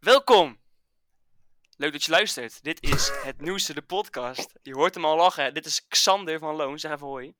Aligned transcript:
Welkom! 0.00 0.58
Leuk 1.76 1.92
dat 1.92 2.04
je 2.04 2.10
luistert. 2.10 2.62
Dit 2.64 2.82
is 2.82 3.10
het 3.22 3.40
nieuwste, 3.40 3.74
de 3.74 3.82
podcast. 3.82 4.52
Je 4.62 4.74
hoort 4.74 4.94
hem 4.94 5.04
al 5.04 5.16
lachen. 5.16 5.54
Dit 5.54 5.66
is 5.66 5.86
Xander 5.88 6.38
van 6.38 6.54
Loon. 6.56 6.78
Zeg 6.78 6.92
even 6.92 7.06
hoi. 7.06 7.34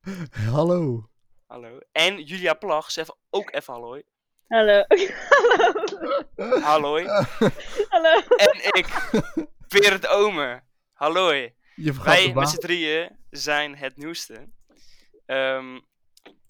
Hallo. 0.51 1.09
Hallo. 1.47 1.79
En 1.91 2.23
Julia 2.23 2.53
Plag. 2.53 2.91
Zeg 2.91 3.03
even 3.03 3.17
ook 3.29 3.53
even 3.53 3.73
hallo. 3.73 4.01
Hallo. 4.47 4.83
Hallo. 6.69 7.05
Hallo. 7.89 8.19
En 8.37 8.59
ik, 8.77 9.09
Berend 9.67 10.07
Omer. 10.07 10.63
Hallo. 10.93 11.23
hoi. 11.23 11.53
Je 11.75 11.93
vergat 11.93 12.13
Wij 12.15 12.33
met 12.33 12.49
z'n 12.49 12.57
drieën 12.57 13.17
zijn 13.29 13.75
het 13.75 13.97
nieuwste. 13.97 14.49
Ehm, 15.25 15.79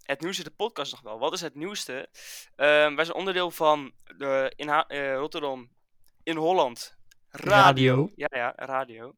het 0.04 0.22
nieuwste, 0.22 0.44
de 0.44 0.52
podcast 0.52 0.92
nog 0.92 1.02
wel. 1.02 1.20
Wat 1.20 1.34
is 1.34 1.42
het 1.42 1.56
nieuwste? 1.56 2.10
Ehm, 2.56 2.96
wij 2.96 3.06
zijn 3.06 3.18
onderdeel 3.18 3.52
van 3.52 3.92
de, 4.18 4.54
in 4.56 4.68
Ha- 4.68 4.88
eh, 4.88 5.16
Rotterdam, 5.16 5.70
in 6.24 6.38
Holland, 6.38 6.98
radio. 7.30 7.52
Radio. 7.52 8.12
Ja, 8.16 8.28
ja, 8.30 8.54
radio. 8.56 9.16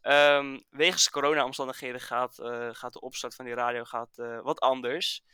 Ehm, 0.00 0.58
wegens 0.70 1.10
corona-omstandigheden 1.10 2.00
gaat, 2.00 2.38
eh, 2.38 2.68
gaat 2.72 2.92
de 2.92 3.00
opstart 3.00 3.34
van 3.34 3.44
die 3.44 3.54
radio 3.54 3.84
gaat, 3.84 4.18
eh, 4.18 4.40
wat 4.40 4.60
anders. 4.60 5.24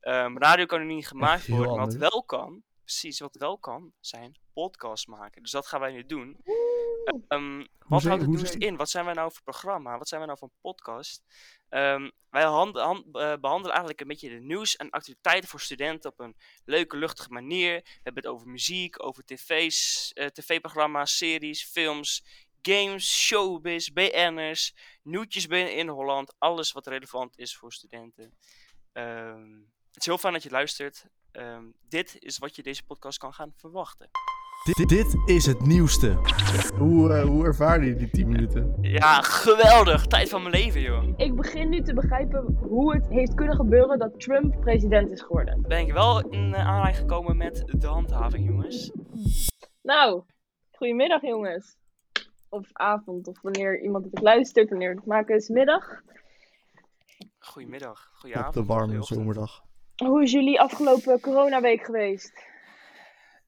Ehm, 0.00 0.38
radio 0.38 0.66
kan 0.66 0.86
nu 0.86 0.94
niet 0.94 1.08
gemaakt 1.08 1.46
worden, 1.48 1.76
maar 1.76 1.84
wat 1.84 1.94
wel 1.94 2.24
kan, 2.24 2.62
precies, 2.84 3.20
wat 3.20 3.36
wel 3.36 3.58
kan, 3.58 3.92
zijn 4.00 4.38
podcasts 4.52 5.06
maken. 5.06 5.42
Dus 5.42 5.50
dat 5.50 5.66
gaan 5.66 5.80
wij 5.80 5.92
nu 5.92 6.06
doen. 6.06 6.36
Ehm, 7.28 7.64
wat 7.86 8.02
houdt 8.02 8.20
het 8.22 8.30
nieuws 8.30 8.56
in? 8.56 8.76
Wat 8.76 8.90
zijn 8.90 9.04
wij 9.04 9.14
nou 9.14 9.32
voor 9.32 9.42
programma? 9.42 9.98
Wat 9.98 10.08
zijn 10.08 10.20
wij 10.20 10.28
nou 10.28 10.38
voor 10.38 10.48
een 10.48 10.60
podcast? 10.72 11.22
Ehm, 11.68 12.10
wij 12.30 12.44
hand- 12.44 12.76
hand- 12.76 13.04
eh, 13.16 13.36
behandelen 13.40 13.70
eigenlijk 13.70 14.00
een 14.00 14.06
beetje 14.08 14.28
de 14.28 14.40
nieuws 14.40 14.76
en 14.76 14.90
actualiteiten 14.90 15.48
voor 15.48 15.60
studenten 15.60 16.10
op 16.10 16.20
een 16.20 16.36
leuke, 16.64 16.96
luchtige 16.96 17.32
manier. 17.32 17.74
We 17.74 18.00
hebben 18.02 18.22
het 18.22 18.32
over 18.32 18.48
muziek, 18.48 19.04
over 19.04 19.24
tv's, 19.24 20.10
eh, 20.12 20.26
tv-programma's, 20.26 21.16
series, 21.16 21.64
films, 21.64 22.24
games, 22.62 23.24
showbiz, 23.26 23.88
BN'ers, 23.88 24.74
nieuwtjes 25.02 25.46
binnen 25.46 25.74
in 25.76 25.88
Holland. 25.88 26.34
Alles 26.38 26.72
wat 26.72 26.86
relevant 26.86 27.38
is 27.38 27.56
voor 27.56 27.72
studenten. 27.72 28.34
Ehm, 28.92 29.52
het 29.88 29.96
is 30.00 30.06
heel 30.06 30.18
fijn 30.18 30.32
dat 30.32 30.42
je 30.42 30.50
luistert. 30.50 31.04
Dit 31.88 32.16
is 32.18 32.38
wat 32.38 32.56
je 32.56 32.62
deze 32.62 32.84
podcast 32.84 33.18
kan 33.18 33.34
gaan 33.34 33.52
verwachten. 33.56 34.10
Dit, 34.74 34.88
dit 34.88 35.14
is 35.24 35.46
het 35.46 35.66
nieuwste. 35.66 36.12
Hoe, 36.78 37.12
eh, 37.12 37.22
hoe 37.24 37.44
ervaarde 37.44 37.86
je 37.86 37.94
die 37.96 38.10
10 38.10 38.28
minuten? 38.28 38.74
Ja, 38.80 39.20
geweldig! 39.22 40.06
Tijd 40.06 40.28
van 40.28 40.42
mijn 40.42 40.54
leven, 40.54 40.80
joh. 40.80 41.04
Ik 41.16 41.34
begin 41.34 41.68
nu 41.68 41.82
te 41.82 41.94
begrijpen 41.94 42.56
hoe 42.60 42.94
het 42.94 43.08
heeft 43.08 43.34
kunnen 43.34 43.56
gebeuren 43.56 43.98
dat 43.98 44.20
Trump 44.20 44.60
president 44.60 45.10
is 45.10 45.20
geworden. 45.22 45.64
ben 45.68 45.78
ik 45.78 45.92
wel 45.92 46.28
in 46.30 46.54
eh, 46.54 46.66
aanraking 46.66 46.96
gekomen 46.96 47.36
met 47.36 47.64
de 47.66 47.86
handhaving, 47.86 48.46
jongens. 48.48 48.92
Nou, 49.82 50.22
goedemiddag 50.70 51.22
jongens. 51.22 51.76
Of 52.48 52.68
avond, 52.72 53.26
of 53.28 53.40
wanneer 53.42 53.80
iemand 53.82 54.04
het 54.04 54.20
luistert, 54.20 54.70
wanneer 54.70 54.94
het 54.94 55.06
maken 55.06 55.36
is 55.36 55.48
middag. 55.48 56.00
Goedemiddag, 57.38 58.08
Op 58.12 58.18
goedenavond. 58.18 58.54
de 58.54 58.64
warme 58.64 59.02
zomerdag. 59.02 59.60
Hoe 60.04 60.22
is 60.22 60.32
jullie 60.32 60.60
afgelopen 60.60 61.20
coronaweek 61.20 61.84
geweest? 61.84 62.32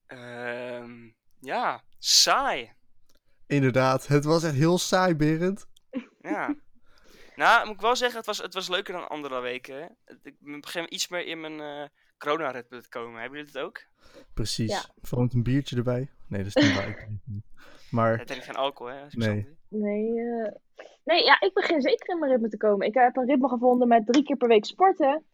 Ehm, 0.08 1.10
ja, 1.40 1.82
saai. 1.98 2.72
Inderdaad, 3.46 4.06
het 4.06 4.24
was 4.24 4.42
echt 4.44 4.54
heel 4.54 4.78
saai, 4.78 5.14
Berend. 5.14 5.66
Ja. 6.20 6.54
nou, 7.36 7.66
moet 7.66 7.74
ik 7.74 7.80
wel 7.80 7.96
zeggen, 7.96 8.16
het 8.16 8.26
was, 8.26 8.38
het 8.38 8.54
was 8.54 8.68
leuker 8.68 8.92
dan 8.94 9.08
andere 9.08 9.40
weken. 9.40 9.96
Ik 10.22 10.60
begin 10.60 10.94
iets 10.94 11.08
meer 11.08 11.26
in 11.26 11.40
mijn 11.40 11.60
eh 11.60 11.88
corona-ritme 12.18 12.80
te 12.80 12.88
komen. 12.88 13.20
Hebben 13.20 13.38
jullie 13.38 13.52
het 13.54 13.62
ook? 13.62 13.82
Precies. 14.34 14.70
Ja. 14.70 14.82
Vooral 15.00 15.24
met 15.24 15.34
een 15.34 15.42
biertje 15.42 15.76
erbij. 15.76 16.10
Nee, 16.28 16.44
dat 16.44 16.56
is 16.56 16.64
niet 16.64 16.76
waar. 16.76 16.88
ik 16.88 16.96
drink 16.96 17.20
niet. 17.24 17.44
Maar 17.90 18.18
Het 18.18 18.26
drinkt 18.26 18.44
geen 18.44 18.54
alcohol, 18.54 18.92
hè? 18.92 19.02
als 19.02 19.12
ik 19.12 19.18
Nee. 19.18 19.56
Nee, 19.68 20.20
eh, 20.20 20.52
nee, 21.04 21.24
ja, 21.24 21.40
ik 21.40 21.54
begin 21.54 21.80
zeker 21.82 22.08
in 22.08 22.18
mijn 22.18 22.32
ritme 22.32 22.48
te 22.48 22.56
komen. 22.56 22.86
Ik 22.86 22.94
heb 22.94 23.16
een 23.16 23.26
ritme 23.26 23.48
gevonden 23.48 23.88
met 23.88 24.06
drie 24.06 24.22
keer 24.22 24.36
per 24.36 24.48
week 24.48 24.64
sporten. 24.64 25.24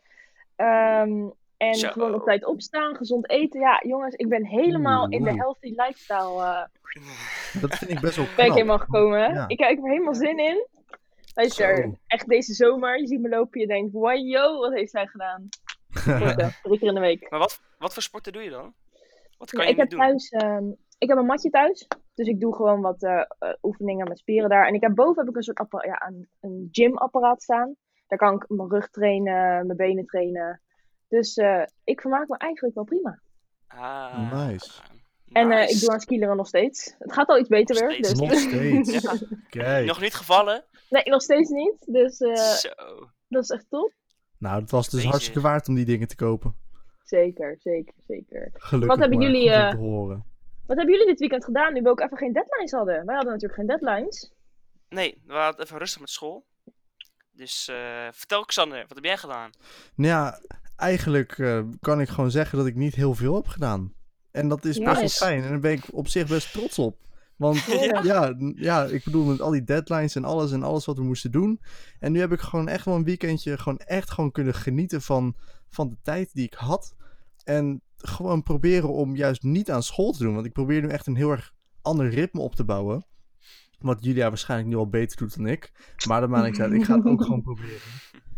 Ehm, 0.57 1.29
en 1.56 1.75
Zo. 1.75 1.91
gewoon 1.91 2.15
op 2.15 2.25
tijd 2.25 2.44
opstaan, 2.44 2.97
gezond 2.97 3.31
eten. 3.31 3.60
Ja, 3.60 3.81
jongens, 3.87 4.15
ik 4.15 4.28
ben 4.28 4.44
helemaal 4.47 5.09
in 5.09 5.25
de 5.25 5.32
healthy 5.34 5.72
lifestyle 5.76 6.42
eh, 6.42 6.65
dat 7.60 7.75
vind 7.78 7.91
ik 7.91 8.00
best 8.00 8.16
wel 8.16 8.25
ben 8.25 8.32
ik 8.34 8.44
knap. 8.44 8.54
helemaal 8.56 8.78
gekomen. 8.78 9.34
Ja. 9.34 9.44
Ik, 9.48 9.50
ik 9.60 9.66
heb 9.69 9.78
er 9.78 9.91
helemaal 9.91 10.15
zin 10.15 10.38
in. 10.38 10.66
Luister, 11.34 11.94
echt 12.06 12.28
deze 12.28 12.53
zomer, 12.54 13.00
je 13.00 13.06
ziet 13.06 13.20
me 13.20 13.28
lopen, 13.28 13.60
je 13.60 13.66
denkt, 13.66 13.92
wow, 13.92 14.60
wat 14.60 14.72
heeft 14.72 14.91
zij 14.91 15.06
gedaan? 15.06 15.48
Sporten, 15.91 16.54
drie 16.62 16.78
keer 16.78 16.88
in 16.88 16.94
de 16.94 17.00
week. 17.00 17.31
Maar 17.31 17.38
wat, 17.38 17.60
wat 17.78 17.92
voor 17.92 18.03
sporten 18.03 18.32
doe 18.32 18.42
je 18.42 18.50
dan? 18.50 18.75
Wat 19.38 19.50
kan 19.50 19.60
Ja, 19.60 19.66
je 19.66 19.72
ik 19.72 19.78
heb 19.81 19.91
doen? 19.91 19.98
thuis, 20.00 20.28
ehm, 20.28 20.65
ik 20.98 21.09
heb 21.09 21.19
een 21.19 21.26
matje 21.26 21.50
thuis. 21.50 21.86
Dus 22.15 22.26
ik 22.26 22.41
doe 22.41 22.54
gewoon 22.54 22.81
wat 22.81 23.03
eh, 23.03 23.21
eh, 23.38 23.54
oefeningen 23.62 24.09
met 24.09 24.19
spieren 24.19 24.48
daar. 24.48 24.66
En 24.66 24.75
ik 24.75 24.81
heb 24.81 24.94
boven 24.94 25.21
heb 25.21 25.28
ik 25.28 25.36
een 25.36 25.42
soort 25.42 25.66
ja, 25.84 26.06
een, 26.06 26.28
een 26.41 26.69
gymapparaat 26.71 27.42
staan. 27.42 27.75
Daar 28.06 28.19
kan 28.19 28.34
ik 28.34 28.44
mijn 28.48 28.69
rug 28.71 28.91
trainen, 28.91 29.66
mijn 29.66 29.76
benen 29.76 30.06
trainen. 30.06 30.60
Dus 31.15 31.35
eh, 31.37 31.63
ik 31.85 32.01
vermaak 32.01 32.29
me 32.29 32.37
eigenlijk 32.37 32.75
wel 32.75 32.85
prima. 32.85 33.21
Ah, 33.67 34.33
Nice. 34.33 34.71
En 35.33 35.51
eh, 35.51 35.59
nice. 35.59 35.75
ik 35.75 35.81
doe 35.81 35.91
aan 35.91 36.01
skileren 36.01 36.37
nog 36.37 36.47
steeds. 36.47 36.95
Het 36.99 37.13
gaat 37.13 37.29
al 37.29 37.39
iets 37.39 37.49
beter 37.49 37.75
Nog 37.83 37.97
weer. 37.97 38.05
steeds. 38.05 38.21
Dus... 38.21 38.29
Nog 38.31 38.39
steeds. 38.39 39.03
Ja. 39.03 39.37
Kijk. 39.49 39.87
Nog 39.87 40.01
niet 40.01 40.15
gevallen? 40.15 40.65
Nee, 40.91 41.03
nog 41.05 41.23
steeds 41.23 41.49
niet. 41.51 41.77
Dus 41.87 42.19
eh, 42.21 42.35
Zo. 42.35 42.71
dat 43.29 43.43
is 43.43 43.51
echt 43.51 43.67
top. 43.69 43.93
Nou, 44.39 44.61
het 44.61 44.71
was 44.71 44.89
dus 44.89 45.05
hartstikke 45.05 45.41
waard 45.41 45.69
om 45.69 45.75
die 45.75 45.85
dingen 45.85 46.09
te 46.09 46.17
kopen. 46.17 46.57
Zeker, 47.05 47.57
zeker, 47.59 47.95
zeker. 48.07 48.51
Gelukkig 48.53 48.89
Wat 48.89 48.99
hebben 48.99 49.19
maar. 49.19 49.27
jullie, 49.31 49.51
eh, 49.51 49.71
te 49.71 49.77
horen. 49.77 50.25
Wat 50.67 50.77
hebben 50.77 50.95
jullie 50.95 51.11
dit 51.11 51.19
weekend 51.21 51.45
gedaan, 51.45 51.73
nu 51.73 51.83
we 51.83 51.89
ook 51.89 52.01
even 52.01 52.17
geen 52.17 52.33
deadlines 52.33 52.71
hadden? 52.71 53.05
Wij 53.07 53.15
hadden 53.15 53.33
natuurlijk 53.33 53.61
geen 53.61 53.67
deadlines. 53.69 54.33
Nee, 54.89 55.23
we 55.27 55.33
hadden 55.35 55.65
even 55.65 55.79
rustig 55.79 56.01
met 56.01 56.11
school. 56.11 56.45
Dus 57.33 57.69
eh, 57.69 58.09
vertel 58.11 58.45
Xander, 58.45 58.79
wat 58.89 58.95
heb 58.95 59.05
jij 59.05 59.17
gedaan? 59.17 59.51
Nou 59.95 60.11
ja, 60.11 60.41
eigenlijk 60.77 61.39
eh, 61.39 61.61
kan 61.81 62.01
ik 62.01 62.09
gewoon 62.09 62.31
zeggen 62.31 62.59
dat 62.59 62.67
ik 62.67 62.75
niet 62.75 62.95
heel 62.95 63.15
veel 63.15 63.35
heb 63.35 63.47
gedaan. 63.47 63.93
En 64.31 64.49
dat 64.49 64.65
is 64.65 64.79
best 64.79 65.01
wel 65.01 65.09
fijn. 65.09 65.43
En 65.43 65.49
daar 65.49 65.61
ben 65.61 65.73
ik 65.73 65.85
op 65.93 66.09
zich 66.09 66.29
best 66.29 66.53
trots 66.53 66.79
op. 66.79 66.97
Want 67.37 67.65
Ja. 68.03 68.35
ja. 68.57 68.84
ik 68.84 69.05
bedoel 69.05 69.25
met 69.25 69.41
al 69.41 69.51
die 69.51 69.65
deadlines 69.65 70.15
en 70.15 70.25
alles 70.25 70.53
en 70.53 70.63
alles 70.63 70.84
wat 70.84 70.97
we 70.97 71.05
moesten 71.05 71.31
doen. 71.31 71.61
En 71.99 72.13
nu 72.13 72.21
heb 72.21 72.33
ik 72.33 72.41
gewoon 72.41 72.69
echt 72.69 72.84
wel 72.84 72.95
een 72.95 73.05
weekendje 73.05 73.59
gewoon 73.59 73.79
echt 73.79 74.11
gewoon 74.11 74.33
kunnen 74.33 74.55
genieten 74.55 75.03
van, 75.03 75.37
van 75.69 75.89
de 75.89 75.97
tijd 76.03 76.31
die 76.33 76.45
ik 76.45 76.55
had. 76.55 76.95
En 77.45 77.83
gewoon 77.97 78.43
proberen 78.43 78.93
om 78.93 79.17
juist 79.17 79.43
niet 79.43 79.71
aan 79.71 79.83
school 79.83 80.13
te 80.13 80.23
doen. 80.23 80.34
Want 80.34 80.47
ik 80.47 80.53
probeer 80.53 80.83
nu 80.83 80.89
echt 80.89 81.07
een 81.07 81.17
heel 81.17 81.31
erg 81.31 81.53
ander 81.83 82.09
ritme 82.09 82.41
op 82.41 82.55
te 82.55 82.65
bouwen. 82.65 83.07
Wat 83.79 84.05
Julia 84.05 84.29
waarschijnlijk 84.29 84.71
nu 84.71 84.77
al 84.77 84.89
beter 84.89 85.17
doet 85.17 85.37
dan 85.37 85.47
ik. 85.47 85.73
Maar 86.09 86.21
dat 86.21 86.31
maakt 86.31 86.45
niks 86.45 86.61
uit. 86.61 86.73
Ik 86.73 86.84
ga 86.84 86.97
het 86.97 87.07
ook 87.07 87.23
gewoon 87.25 87.43
proberen. 87.43 87.81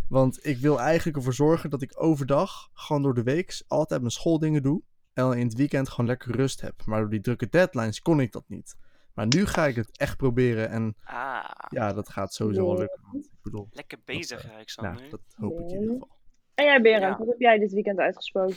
Want 0.08 0.46
ik 0.46 0.58
wil 0.58 0.80
eigenlijk 0.80 1.16
ervoor 1.16 1.34
zorgen 1.34 1.70
dat 1.70 1.82
ik 1.82 2.02
overdag, 2.02 2.68
gewoon 2.72 3.02
door 3.02 3.14
de 3.14 3.22
week, 3.22 3.62
altijd 3.68 4.00
mijn 4.00 4.12
schooldingen 4.12 4.62
doe. 4.62 4.82
En 5.12 5.32
in 5.32 5.46
het 5.46 5.54
weekend 5.56 5.88
gewoon 5.88 6.06
lekker 6.06 6.36
rust 6.36 6.60
heb. 6.60 6.82
Maar 6.84 7.00
door 7.00 7.10
die 7.10 7.20
drukke 7.20 7.48
deadlines 7.48 8.00
kon 8.00 8.20
ik 8.20 8.32
dat 8.32 8.44
niet. 8.46 8.74
Maar 9.14 9.26
nu 9.26 9.46
ga 9.46 9.66
ik 9.66 9.76
het 9.76 9.98
echt 9.98 10.16
proberen. 10.16 10.68
En 10.70 10.96
Ah, 11.04 11.44
ja, 11.68 11.92
dat 11.92 12.08
gaat 12.08 12.34
sowieso 12.34 12.66
wel 12.66 12.78
lukken. 12.78 13.00
Ik 13.22 13.42
bedoel, 13.42 13.68
lekker 13.70 13.98
bezig, 14.04 14.44
eh, 14.44 14.54
Alexander. 14.54 14.94
nou, 14.94 15.10
dat 15.10 15.20
hoop 15.36 15.60
ik 15.60 15.70
in 15.70 15.80
ieder 15.80 15.92
geval. 15.92 16.08
En 16.54 16.64
jij, 16.64 16.80
Berend, 16.80 17.02
Ja. 17.02 17.18
wat 17.18 17.26
heb 17.28 17.38
jij 17.40 17.58
dit 17.58 17.72
weekend 17.72 17.98
uitgesproken? 17.98 18.56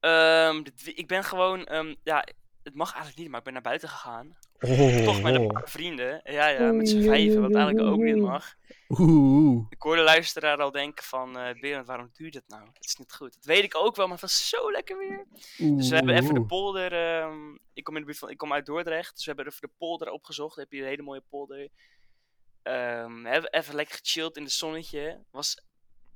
Ehm, 0.00 0.62
dit 0.62 0.92
ik 0.98 1.08
ben 1.08 1.24
gewoon, 1.24 1.64
ehm, 1.64 1.94
ja, 2.02 2.24
het 2.62 2.74
mag 2.74 2.88
eigenlijk 2.92 3.18
niet, 3.22 3.28
maar 3.28 3.38
ik 3.38 3.44
ben 3.44 3.52
naar 3.52 3.62
buiten 3.62 3.88
gegaan. 3.88 4.36
Oh, 4.68 5.04
Toch 5.04 5.22
met 5.22 5.34
een 5.34 5.40
oh. 5.40 5.46
paar 5.46 5.68
vrienden. 5.68 6.20
Ja, 6.24 6.48
ja, 6.48 6.72
met 6.72 6.88
z'n 6.88 6.96
Oei, 6.96 7.06
vijven, 7.06 7.40
wat 7.40 7.54
eigenlijk 7.54 7.86
ook 7.86 8.00
niet 8.00 8.16
mag. 8.16 8.54
Oeh. 8.88 9.66
Ik 9.68 9.82
hoorde 9.82 9.98
de 9.98 10.04
luisteraar 10.04 10.58
al 10.58 10.70
denken 10.70 11.04
van, 11.04 11.38
eh 11.38 11.60
Berend, 11.60 11.86
waarom 11.86 12.10
je 12.12 12.30
dat 12.30 12.42
nou? 12.46 12.66
Het 12.72 12.84
is 12.84 12.96
niet 12.96 13.12
goed. 13.12 13.34
Dat 13.34 13.44
weet 13.44 13.64
ik 13.64 13.76
ook 13.76 13.96
wel, 13.96 14.04
maar 14.04 14.18
het 14.20 14.24
was 14.24 14.48
zo 14.48 14.70
lekker 14.70 14.98
weer. 14.98 15.26
Dus 15.76 15.88
we 15.88 15.94
hebben 15.94 16.14
even 16.16 16.34
de 16.34 16.44
polder, 16.44 16.92
ehm, 16.92 17.56
ik 17.72 17.84
kom 17.84 17.94
in 17.94 18.00
de 18.00 18.06
buurt 18.06 18.18
van, 18.18 18.30
ik 18.30 18.36
kom 18.36 18.52
uit 18.52 18.66
Dordrecht, 18.66 19.14
dus 19.14 19.24
we 19.24 19.32
hebben 19.34 19.52
even 19.52 19.68
de 19.68 19.74
polder 19.78 20.10
opgezocht. 20.10 20.54
Dan 20.54 20.64
heb 20.64 20.72
je 20.72 20.80
een 20.80 20.88
hele 20.88 21.02
mooie 21.02 21.22
polder. 21.28 21.68
Ehm, 22.62 23.22
we 23.22 23.28
hebben 23.28 23.52
even 23.52 23.74
lekker 23.74 23.98
gechilled 24.02 24.36
in 24.36 24.42
het 24.42 24.52
zonnetje. 24.52 25.24
Was 25.30 25.62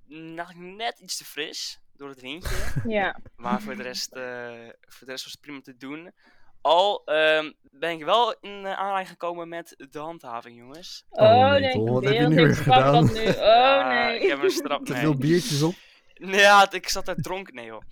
nog 0.06 0.55
net 0.55 0.99
iets 0.99 1.17
te 1.17 1.25
fris 1.25 1.81
door 1.93 2.08
het 2.08 2.20
windje. 2.20 2.82
Ja. 2.87 3.20
Maar 3.37 3.62
voor 3.62 3.76
de 3.76 3.82
rest, 3.82 4.12
eh, 4.12 4.69
voor 4.81 5.06
de 5.06 5.12
rest 5.12 5.25
was 5.25 5.32
het 5.32 5.40
prima 5.40 5.61
te 5.61 5.76
doen. 5.76 6.12
Al 6.60 7.02
ehm, 7.05 7.52
ben 7.62 7.90
ik 7.90 8.05
wel 8.05 8.37
in 8.40 8.66
eh, 8.66 8.72
aanraking 8.72 9.08
gekomen 9.08 9.49
met 9.49 9.75
de 9.90 9.99
handhaving, 9.99 10.69
berend 10.69 11.05
Oh, 11.10 11.50
nee, 11.50 11.60
nee, 11.60 11.72
Tol, 11.72 11.93
wat 11.93 12.05
heb 12.05 12.12
je 12.14 12.26
nu 12.28 12.55
gedaan? 12.55 12.93
dat 13.06 13.14
nu. 13.14 13.28
Oh 13.28 13.34
Ja, 13.34 13.88
nee. 14.06 14.20
Ik 14.20 14.28
heb 14.28 14.43
een 14.43 14.50
strap. 14.50 14.84
Te 14.87 14.93
Nee. 14.93 15.00
veel 15.00 15.16
biertjes 15.16 15.62
op. 15.62 15.75
Ja, 16.20 16.72
ik 16.72 16.88
zat 16.88 17.05
daar 17.06 17.16
dronken. 17.16 17.55
Nee, 17.55 17.66
joh. 17.66 17.82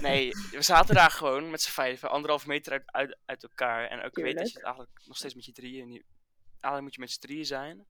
Nee, 0.00 0.30
we 0.50 0.62
zaten 0.62 0.94
daar 0.94 1.10
gewoon 1.10 1.50
met 1.50 1.62
z'n 1.62 1.70
vijven, 1.70 2.10
anderhalf 2.10 2.46
meter 2.46 2.72
uit, 2.72 2.82
uit, 2.86 3.16
uit 3.26 3.42
elkaar. 3.42 3.86
En 3.88 4.02
ook 4.04 4.16
weet 4.16 4.36
dat 4.36 4.48
je 4.50 4.54
het 4.54 4.64
eigenlijk 4.64 5.00
nog 5.04 5.16
steeds 5.16 5.34
met 5.34 5.44
je 5.44 5.52
drieën. 5.52 5.88
Niet, 5.88 6.02
eigenlijk 6.60 6.82
moet 6.82 6.94
je 6.94 7.00
met 7.00 7.10
z'n 7.10 7.20
drieën 7.20 7.44
zijn. 7.44 7.86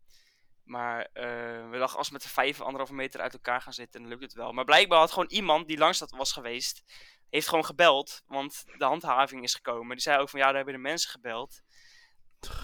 Maar 0.64 1.08
eh, 1.12 1.70
we 1.70 1.78
dachten, 1.78 1.98
als 1.98 2.06
we 2.06 2.12
met 2.12 2.22
z'n 2.22 2.28
vijven 2.28 2.64
anderhalve 2.64 2.94
meter 2.94 3.20
uit 3.20 3.32
elkaar 3.32 3.60
gaan 3.60 3.72
zitten, 3.72 4.00
dan 4.00 4.10
lukt 4.10 4.22
het 4.22 4.32
wel. 4.34 4.52
Maar 4.52 4.64
blijkbaar 4.64 4.98
had 4.98 5.12
gewoon 5.12 5.30
iemand 5.30 5.68
die 5.68 5.78
langs 5.78 5.98
dat 5.98 6.10
was 6.10 6.32
geweest, 6.32 6.82
heeft 7.34 7.48
gewoon 7.48 7.64
gebeld, 7.64 8.22
want 8.26 8.64
de 8.78 8.84
handhaving 8.84 9.42
is 9.42 9.54
gekomen. 9.54 9.90
Die 9.90 10.00
zei 10.00 10.18
ook 10.18 10.28
van 10.28 10.38
ja, 10.40 10.46
daar 10.46 10.54
hebben 10.54 10.74
de 10.74 10.80
mensen 10.80 11.10
gebeld. 11.10 11.62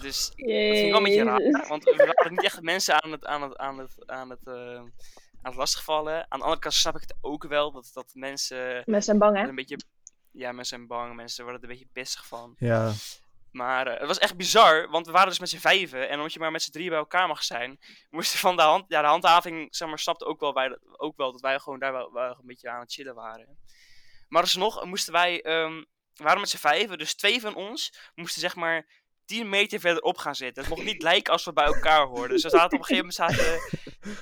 Dus 0.01 0.25
dat 0.27 0.35
vind 0.35 0.77
ik 0.77 0.89
wel 0.89 0.97
een 0.97 1.03
beetje 1.03 1.23
raar, 1.23 1.67
want 1.67 1.83
we 1.83 2.13
waren 2.15 2.31
niet 2.31 2.43
echt 2.43 2.61
mensen 2.61 3.03
aan 3.03 3.11
het, 3.11 3.25
aan 3.25 3.41
het, 3.41 3.57
aan 3.57 3.77
het, 3.77 4.03
aan 4.05 4.29
het, 4.29 4.47
eh, 4.47 4.75
aan 4.75 4.91
het 5.41 5.55
lastigvallen. 5.55 6.15
Aan 6.15 6.39
de 6.39 6.43
andere 6.43 6.61
kant 6.61 6.73
snap 6.73 6.95
ik 6.95 7.01
het 7.01 7.15
ook 7.21 7.43
wel, 7.47 7.71
dat, 7.71 7.89
dat 7.93 8.11
mensen 8.13 8.75
Mensen 8.75 9.01
zijn 9.01 9.17
bang, 9.17 9.37
hè? 9.37 9.47
een 9.47 9.55
beetje... 9.55 9.79
Ja, 10.31 10.51
mensen 10.51 10.77
zijn 10.77 10.87
bang, 10.87 11.15
mensen 11.15 11.43
worden 11.43 11.61
er 11.61 11.69
een 11.69 11.75
beetje 11.75 11.91
pissig 11.93 12.27
van. 12.27 12.55
Ja, 12.57 12.91
Maar 13.51 13.87
eh, 13.87 13.97
het 13.99 14.07
was 14.07 14.17
echt 14.17 14.37
bizar, 14.37 14.89
want 14.89 15.05
we 15.05 15.11
waren 15.11 15.29
dus 15.29 15.39
met 15.39 15.49
z'n 15.49 15.57
vijven. 15.57 16.09
En 16.09 16.17
omdat 16.17 16.33
je 16.33 16.39
maar 16.39 16.51
met 16.51 16.61
z'n 16.61 16.71
drieën 16.71 16.89
bij 16.89 16.97
elkaar 16.97 17.27
mag 17.27 17.43
zijn, 17.43 17.79
moesten 18.09 18.39
van 18.39 18.55
de 18.55 18.61
hand... 18.61 18.85
Ja, 18.87 19.01
de 19.01 19.07
handhaving, 19.07 19.75
zeg 19.75 19.87
maar, 19.87 19.99
snapte 19.99 20.25
ook 20.25 20.39
wel, 20.39 20.53
wij, 20.53 20.77
ook 20.91 21.17
wel 21.17 21.31
dat 21.31 21.41
wij 21.41 21.59
gewoon 21.59 21.79
daar 21.79 21.91
wel, 21.91 22.11
wel 22.13 22.29
een 22.29 22.45
beetje 22.45 22.69
aan 22.69 22.79
het 22.79 22.93
chillen 22.93 23.15
waren. 23.15 23.57
Maar 24.31 24.41
alsnog 24.41 24.85
moesten 24.85 25.13
wij... 25.13 25.41
ehm, 25.41 25.83
we 26.13 26.23
waren 26.23 26.39
met 26.39 26.49
z'n 26.49 26.57
vijven, 26.57 26.97
dus 26.97 27.15
twee 27.15 27.41
van 27.41 27.55
ons 27.55 27.93
moesten 28.15 28.41
zeg 28.41 28.55
maar 28.55 28.85
10 29.25 29.49
meter 29.49 29.79
verderop 29.79 30.17
gaan 30.17 30.35
zitten. 30.35 30.63
Het 30.63 30.71
mocht 30.73 30.83
niet 30.85 31.01
lijken 31.09 31.33
als 31.33 31.45
we 31.45 31.53
bij 31.53 31.65
elkaar 31.65 32.05
hoorden. 32.05 32.29
Dus 32.29 32.43
we 32.43 32.49
zaten 32.49 32.77
op 32.77 32.79
een 32.89 32.95
gegeven 32.95 33.13
moment 33.17 33.35
zaten, 33.35 33.59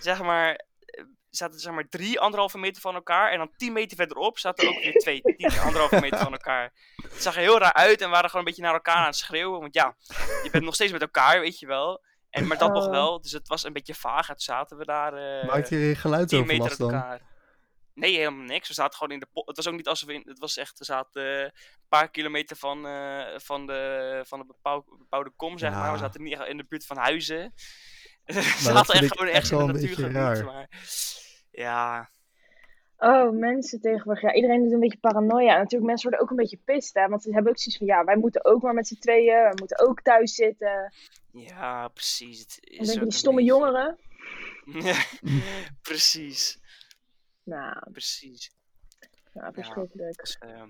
zeg 0.02 0.22
maar, 0.22 0.50
eh, 0.86 1.04
zaten 1.30 1.60
zeg 1.60 1.74
maar 1.74 1.90
drie 1.90 2.20
anderhalve 2.20 2.58
meter 2.58 2.82
van 2.82 2.96
elkaar. 2.96 3.32
En 3.32 3.38
dan 3.38 3.52
10 3.58 3.74
meter 3.74 3.98
verderop 3.98 4.40
zaten 4.40 4.68
ook 4.70 4.80
weer 4.84 4.94
twee, 4.94 5.22
tien 5.22 5.60
anderhalve 5.60 6.00
meter 6.00 6.20
van 6.20 6.32
elkaar. 6.32 6.74
Het 7.02 7.22
zag 7.22 7.36
er 7.36 7.42
heel 7.42 7.60
raar 7.60 7.74
uit 7.74 8.00
en 8.02 8.06
we 8.08 8.12
waren 8.14 8.30
gewoon 8.30 8.46
een 8.46 8.52
beetje 8.52 8.66
naar 8.68 8.74
elkaar 8.74 8.96
aan 8.96 9.06
het 9.06 9.16
schreeuwen. 9.16 9.60
Want 9.60 9.74
ja, 9.74 9.96
je 10.44 10.50
bent 10.52 10.64
nog 10.64 10.74
steeds 10.76 10.92
met 10.92 11.02
elkaar, 11.02 11.40
weet 11.40 11.60
je 11.60 11.68
wel. 11.68 12.04
En, 12.30 12.48
maar 12.48 12.58
dat 12.58 12.74
nog 12.74 12.86
Oh. 12.86 12.92
wel. 12.92 13.22
Dus 13.22 13.32
het 13.32 13.48
was 13.48 13.64
een 13.64 13.74
beetje 13.74 13.96
vaag. 13.96 14.30
En 14.30 14.36
toen 14.36 14.44
zaten 14.44 14.78
we 14.78 14.86
daar 14.86 15.14
eh 15.14 15.48
maakt 15.48 15.70
hier 15.70 15.80
10 15.80 15.80
meter 15.88 15.96
geluidsoverlast 16.02 16.78
dan? 16.78 16.94
elkaar. 16.94 17.22
Nee, 18.00 18.16
helemaal 18.18 18.46
niks. 18.46 18.68
We 18.68 18.74
zaten 18.74 18.98
gewoon 18.98 19.14
in 19.14 19.20
de 19.20 19.28
pot. 19.34 19.48
Het 19.48 19.56
was 19.56 19.68
ook 19.68 19.76
niet 19.76 19.88
alsof 19.88 20.08
we 20.08 20.14
in... 20.14 20.24
Het 20.28 20.40
was 20.40 20.58
echt... 20.58 20.80
We 20.80 20.86
zaten 20.86 21.24
eh, 21.38 21.42
een 21.44 21.52
paar 21.90 22.10
kilometer 22.12 22.56
van, 22.56 22.88
eh, 22.88 23.26
van, 23.40 23.66
de, 23.68 24.22
van 24.28 24.40
de 24.40 24.46
bepaalde 24.98 25.32
kom, 25.36 25.58
zeg 25.58 25.72
maar. 25.72 25.92
We 25.92 25.98
zaten 25.98 26.24
niet 26.24 26.34
echt 26.34 26.48
in 26.48 26.58
de 26.58 26.66
buurt 26.68 26.86
van 26.86 26.98
huizen. 26.98 27.54
we 28.26 28.34
dat 28.34 28.44
zaten 28.46 28.94
echt 28.94 29.08
gewoon 29.18 29.28
echt 29.34 29.36
echt 29.38 29.52
in 29.52 29.58
de 29.58 29.64
een 29.64 29.72
beetje 29.72 29.88
natuurgebied. 29.88 30.16
raar. 30.16 30.46
Maar 30.46 30.70
ja, 31.52 32.10
Oh, 33.02 33.32
mensen 33.38 33.82
tegenwoordig. 33.82 34.24
Ja, 34.24 34.34
iedereen 34.34 34.64
doet 34.64 34.72
een 34.72 34.80
beetje 34.80 34.98
paranoia. 35.00 35.52
En 35.54 35.58
natuurlijk, 35.58 35.84
mensen 35.90 36.10
worden 36.10 36.26
ook 36.28 36.30
een 36.32 36.44
beetje 36.44 36.62
pist, 36.66 36.94
hè. 36.94 37.08
Want 37.08 37.22
ze 37.24 37.34
hebben 37.34 37.52
ook 37.52 37.60
zoiets 37.60 37.78
van, 37.78 37.88
ja, 37.88 38.04
wij 38.04 38.16
moeten 38.18 38.46
ook 38.46 38.62
maar 38.62 38.74
met 38.74 38.88
z'n 38.88 39.00
tweeën. 39.00 39.50
We 39.50 39.56
moeten 39.56 39.80
ook 39.88 40.02
thuis 40.02 40.34
zitten. 40.36 40.94
ja, 41.32 41.88
precies. 41.88 42.40
Het 42.40 42.60
En 42.64 42.72
is 42.72 42.78
dan 42.78 42.86
denk 42.86 42.98
je, 42.98 43.04
ook 43.04 43.10
die 43.10 43.20
stomme 43.20 43.40
beetje- 43.42 43.54
jongeren. 43.58 43.98
precies, 45.90 46.60
Nou, 47.50 47.92
precies. 47.92 48.52
nou 49.34 49.54
verschrikkelijk. 49.54 50.16
Dat 50.16 50.16
was, 50.16 50.38
ehm, 50.38 50.70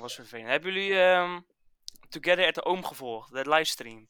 was 0.00 0.14
vervelend. 0.14 0.48
Hebben 0.48 0.72
jullie 0.72 0.94
ehm, 0.98 1.40
Together 2.08 2.46
at 2.46 2.54
the 2.54 2.64
Oom 2.64 2.84
gevolgd? 2.84 3.32
De 3.32 3.48
livestream? 3.48 4.08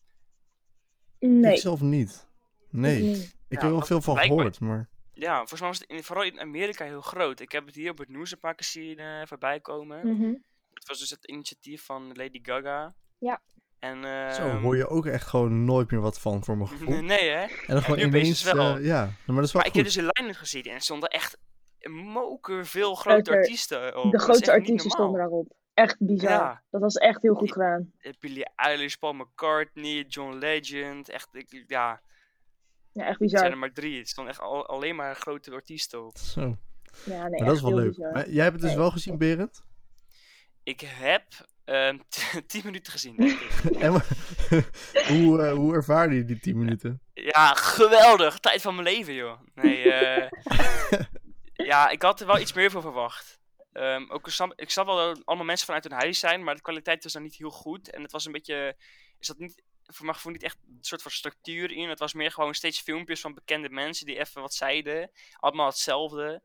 Nee. 1.18 1.52
Ik 1.52 1.60
zelf 1.60 1.80
niet. 1.80 2.26
Nee. 2.70 3.10
Ik 3.10 3.16
Ja, 3.16 3.28
heb 3.48 3.62
er 3.62 3.70
wel 3.70 3.80
veel 3.86 4.00
van 4.00 4.18
gehoord, 4.18 4.60
maar... 4.60 4.88
Ja, 5.12 5.36
volgens 5.36 5.60
mij 5.60 5.68
was 5.68 5.78
het 5.78 5.88
in, 5.88 6.04
vooral 6.04 6.24
in 6.24 6.40
Amerika 6.40 6.84
heel 6.84 7.00
groot. 7.00 7.40
Ik 7.40 7.52
heb 7.52 7.66
het 7.66 7.74
hier 7.74 7.90
op 7.90 7.98
het 7.98 8.08
nieuws 8.08 8.30
een 8.32 8.38
paar 8.38 8.54
keer 8.54 8.66
zien 8.66 8.98
eh, 8.98 9.22
voorbij 9.26 9.60
komen. 9.60 10.06
Mhm. 10.16 10.34
Het 10.74 10.86
was 10.88 10.98
dus 10.98 11.10
het 11.10 11.24
initiatief 11.26 11.84
van 11.84 12.06
Lady 12.12 12.38
Gaga. 12.42 12.94
Ja. 13.18 13.40
En, 13.78 14.02
Zo 14.34 14.48
ehm, 14.48 14.56
hoor 14.62 14.76
je 14.76 14.88
ook 14.88 15.06
echt 15.06 15.26
gewoon 15.26 15.64
nooit 15.64 15.90
meer 15.90 16.00
wat 16.00 16.20
van, 16.20 16.44
voor 16.44 16.56
mijn 16.56 16.68
gevoel. 16.68 17.02
Nee, 17.14 17.28
hè? 17.30 17.42
En 17.42 17.50
dan 17.66 17.82
gewoon 17.82 17.98
ineens... 17.98 18.42
wel. 18.42 18.76
eh, 18.76 18.84
ja, 18.84 19.04
maar 19.26 19.36
dat 19.36 19.44
is 19.44 19.52
wel 19.52 19.62
Maar 19.62 19.70
ik 19.70 19.76
heb 19.76 19.84
goed. 19.86 19.94
dus 19.94 19.94
een 20.04 20.10
lijn 20.12 20.34
gezien 20.34 20.62
en 20.62 20.70
er 20.74 20.80
stonden 20.80 21.08
echt 21.08 21.38
moker 21.90 22.66
veel 22.66 22.94
grote 22.94 23.22
Grote- 23.22 23.32
artiesten 23.38 23.96
op. 24.04 24.10
De 24.12 24.18
grootste 24.18 24.50
niet 24.50 24.60
artiesten 24.60 24.90
stonden 24.90 25.18
daarop. 25.20 25.52
Echt 25.74 25.96
bizar. 25.98 26.30
Ja. 26.30 26.62
Dat 26.70 26.80
was 26.80 26.94
echt 26.94 27.22
heel 27.22 27.34
goed 27.34 27.52
gedaan. 27.52 27.92
Billie 28.20 28.46
Eilish, 28.54 28.94
Paul 28.94 29.12
McCartney, 29.12 30.04
John 30.08 30.34
Legend. 30.38 31.08
Echt, 31.08 31.28
ik, 31.32 31.64
ja, 31.66 32.00
Ja, 32.92 33.06
echt 33.06 33.18
het 33.20 33.30
zijn 33.30 33.42
er 33.42 33.48
bizar. 33.48 33.58
maar 33.58 33.72
drie. 33.72 33.98
Het 33.98 34.08
stonden 34.08 34.32
echt 34.32 34.42
al- 34.42 34.66
alleen 34.66 34.96
maar 34.96 35.14
grote 35.16 35.50
artiesten 35.52 36.06
op. 36.06 36.16
Zo. 36.18 36.40
Ja, 37.04 37.28
nee, 37.28 37.38
Maar 37.38 37.48
dat 37.48 37.56
is 37.56 37.62
wel 37.62 37.74
leuk. 37.74 37.88
bizar. 37.88 38.12
Maar 38.12 38.28
jij 38.30 38.42
hebt 38.42 38.52
het 38.54 38.62
dus 38.62 38.70
Nee. 38.70 38.80
wel 38.80 38.90
gezien, 38.90 39.18
Berend? 39.18 39.62
Ik 40.62 40.80
heb 40.80 41.24
ehm, 41.64 41.98
tien 42.46 42.62
minuten 42.64 42.92
gezien, 42.92 43.16
denk 43.16 43.40
ik. 43.40 43.50
Hoe, 45.08 45.42
eh, 45.42 45.52
hoe 45.52 45.74
ervaarde 45.74 46.14
je 46.14 46.24
die 46.24 46.40
10 46.40 46.58
minuten? 46.58 47.00
Ja, 47.14 47.54
geweldig. 47.54 48.38
Tijd 48.38 48.62
van 48.62 48.74
mijn 48.74 48.86
leven, 48.86 49.14
joh. 49.14 49.40
Nee, 49.54 49.92
eh 49.92 50.30
ja, 51.68 51.88
ik 51.88 52.02
had 52.02 52.20
er 52.20 52.26
wel 52.26 52.38
iets 52.38 52.52
meer 52.52 52.70
van 52.70 52.82
verwacht. 52.82 53.40
Ehm, 53.72 54.10
ook, 54.10 54.26
ik 54.26 54.32
snap- 54.32 54.52
ik 54.60 54.70
snap 54.70 54.86
wel 54.86 54.96
dat 54.96 55.26
allemaal 55.26 55.46
mensen 55.46 55.66
vanuit 55.66 55.84
hun 55.84 55.92
huis 55.98 56.18
zijn, 56.18 56.44
maar 56.44 56.54
de 56.54 56.60
kwaliteit 56.62 57.02
was 57.02 57.12
dan 57.12 57.22
niet 57.22 57.34
heel 57.36 57.50
goed. 57.50 57.90
En 57.90 58.02
het 58.02 58.12
was 58.12 58.24
een 58.24 58.32
beetje, 58.32 58.76
is 59.18 59.26
dat 59.26 59.38
niet, 59.38 59.62
voor 59.86 60.04
mijn 60.04 60.16
gevoel 60.16 60.32
niet 60.32 60.42
echt 60.42 60.58
een 60.68 60.78
soort 60.80 61.02
van 61.02 61.10
structuur 61.10 61.70
in. 61.72 61.88
Het 61.88 61.98
was 61.98 62.12
meer 62.14 62.30
gewoon 62.30 62.54
steeds 62.54 62.80
filmpjes 62.80 63.20
van 63.20 63.34
bekende 63.34 63.68
mensen 63.70 64.06
die 64.06 64.18
even 64.18 64.40
wat 64.40 64.54
zeiden. 64.54 65.10
Allemaal 65.36 65.66
hetzelfde. 65.66 66.42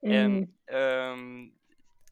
En 0.00 0.30
Mm. 0.32 0.56
ehm, 0.64 1.48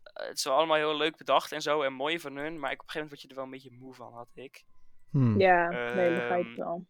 het 0.02 0.36
is 0.38 0.44
wel 0.44 0.54
allemaal 0.56 0.76
heel 0.76 0.96
leuk 0.96 1.16
bedacht 1.16 1.52
en 1.52 1.62
zo 1.62 1.82
en 1.82 1.92
mooi 1.92 2.20
van 2.20 2.36
hun, 2.36 2.58
maar 2.58 2.72
ik, 2.72 2.82
op 2.82 2.86
een 2.86 2.92
gegeven 2.92 3.00
moment 3.00 3.08
word 3.10 3.22
je 3.22 3.28
er 3.28 3.34
wel 3.34 3.44
een 3.44 3.50
beetje 3.50 3.72
moe 3.84 3.94
van, 3.94 4.12
had 4.12 4.28
ik. 4.34 4.64
Hmm. 5.10 5.40
Ja, 5.40 5.68
nee, 5.94 6.14
begrijp 6.14 6.40
ik 6.44 6.46
Ehm, 6.50 6.56
wel. 6.56 6.86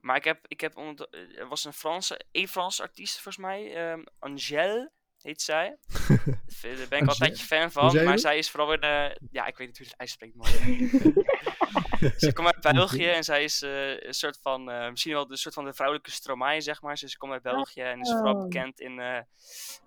Maar 0.00 0.16
ik 0.16 0.24
heb, 0.24 0.44
ik 0.48 0.60
heb 0.60 0.76
onder, 0.76 1.08
er 1.38 1.48
was 1.48 1.64
een 1.64 1.72
Franse, 1.72 2.20
één 2.30 2.48
Franse 2.48 2.82
artiest 2.82 3.14
volgens 3.14 3.36
mij, 3.44 3.74
ehm 3.76 4.04
Angèle 4.18 4.90
heet 5.22 5.42
zij. 5.42 5.76
Daar 6.62 6.88
ben 6.88 6.98
ik 7.02 7.08
altijd 7.08 7.40
fan 7.40 7.60
Hoe 7.62 7.70
van, 7.70 8.04
maar 8.04 8.18
zij 8.18 8.38
is 8.38 8.50
vooral 8.50 8.72
in, 8.72 8.80
eh, 8.80 9.16
ja, 9.30 9.46
ik 9.46 9.56
weet 9.56 9.66
niet 9.66 9.78
hoe 9.78 9.86
je 9.86 9.92
het 9.92 10.00
uitspreekt, 10.00 10.34
man. 10.34 10.46
ze 12.18 12.32
komt 12.32 12.46
uit 12.46 12.74
België 12.74 13.06
en 13.06 13.24
zij 13.24 13.44
is 13.44 13.62
eh, 13.62 14.02
een 14.02 14.14
soort 14.14 14.38
van, 14.42 14.70
eh, 14.70 14.90
misschien 14.90 15.12
wel 15.12 15.26
de 15.26 15.36
soort 15.36 15.54
van 15.54 15.64
de 15.64 15.72
vrouwelijke 15.74 16.10
Stromae, 16.10 16.60
zeg 16.60 16.82
maar. 16.82 16.98
Ze 16.98 17.16
komt 17.18 17.32
uit 17.32 17.42
België 17.42 17.80
en 17.80 18.00
is 18.00 18.10
vooral 18.10 18.34
Oh. 18.34 18.42
bekend 18.42 18.80
in, 18.80 18.98
eh, 19.00 19.20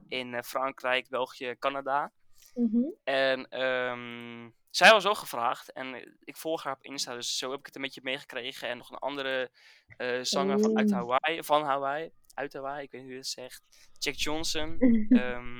in 0.07 0.43
Frankrijk, 0.43 1.09
België, 1.09 1.55
Canada. 1.59 2.11
Mhm. 2.55 2.83
En 3.03 3.47
ehm, 3.49 4.49
zij 4.69 4.91
was 4.91 5.05
ook 5.05 5.17
gevraagd. 5.17 5.71
En 5.71 6.17
ik 6.23 6.37
volg 6.37 6.63
haar 6.63 6.73
op 6.73 6.83
Insta, 6.83 7.13
dus 7.13 7.37
zo 7.37 7.49
heb 7.49 7.59
ik 7.59 7.65
het 7.65 7.75
een 7.75 7.81
beetje 7.81 8.01
meegekregen. 8.03 8.69
En 8.69 8.77
nog 8.77 8.89
een 8.91 8.97
andere 8.97 9.51
eh, 9.97 10.19
zanger 10.21 10.59
van, 10.59 10.77
uit. 10.77 10.91
Hawaii, 10.91 11.43
van 11.43 11.63
Hawaii. 11.63 12.11
Uit 12.33 12.53
Hawaii, 12.53 12.83
ik 12.83 12.91
weet 12.91 13.01
niet 13.01 13.09
hoe 13.09 13.19
je 13.19 13.23
het 13.25 13.27
zegt. 13.27 13.63
Jack 13.97 14.13
Johnson. 14.15 14.77
ehm, 15.09 15.55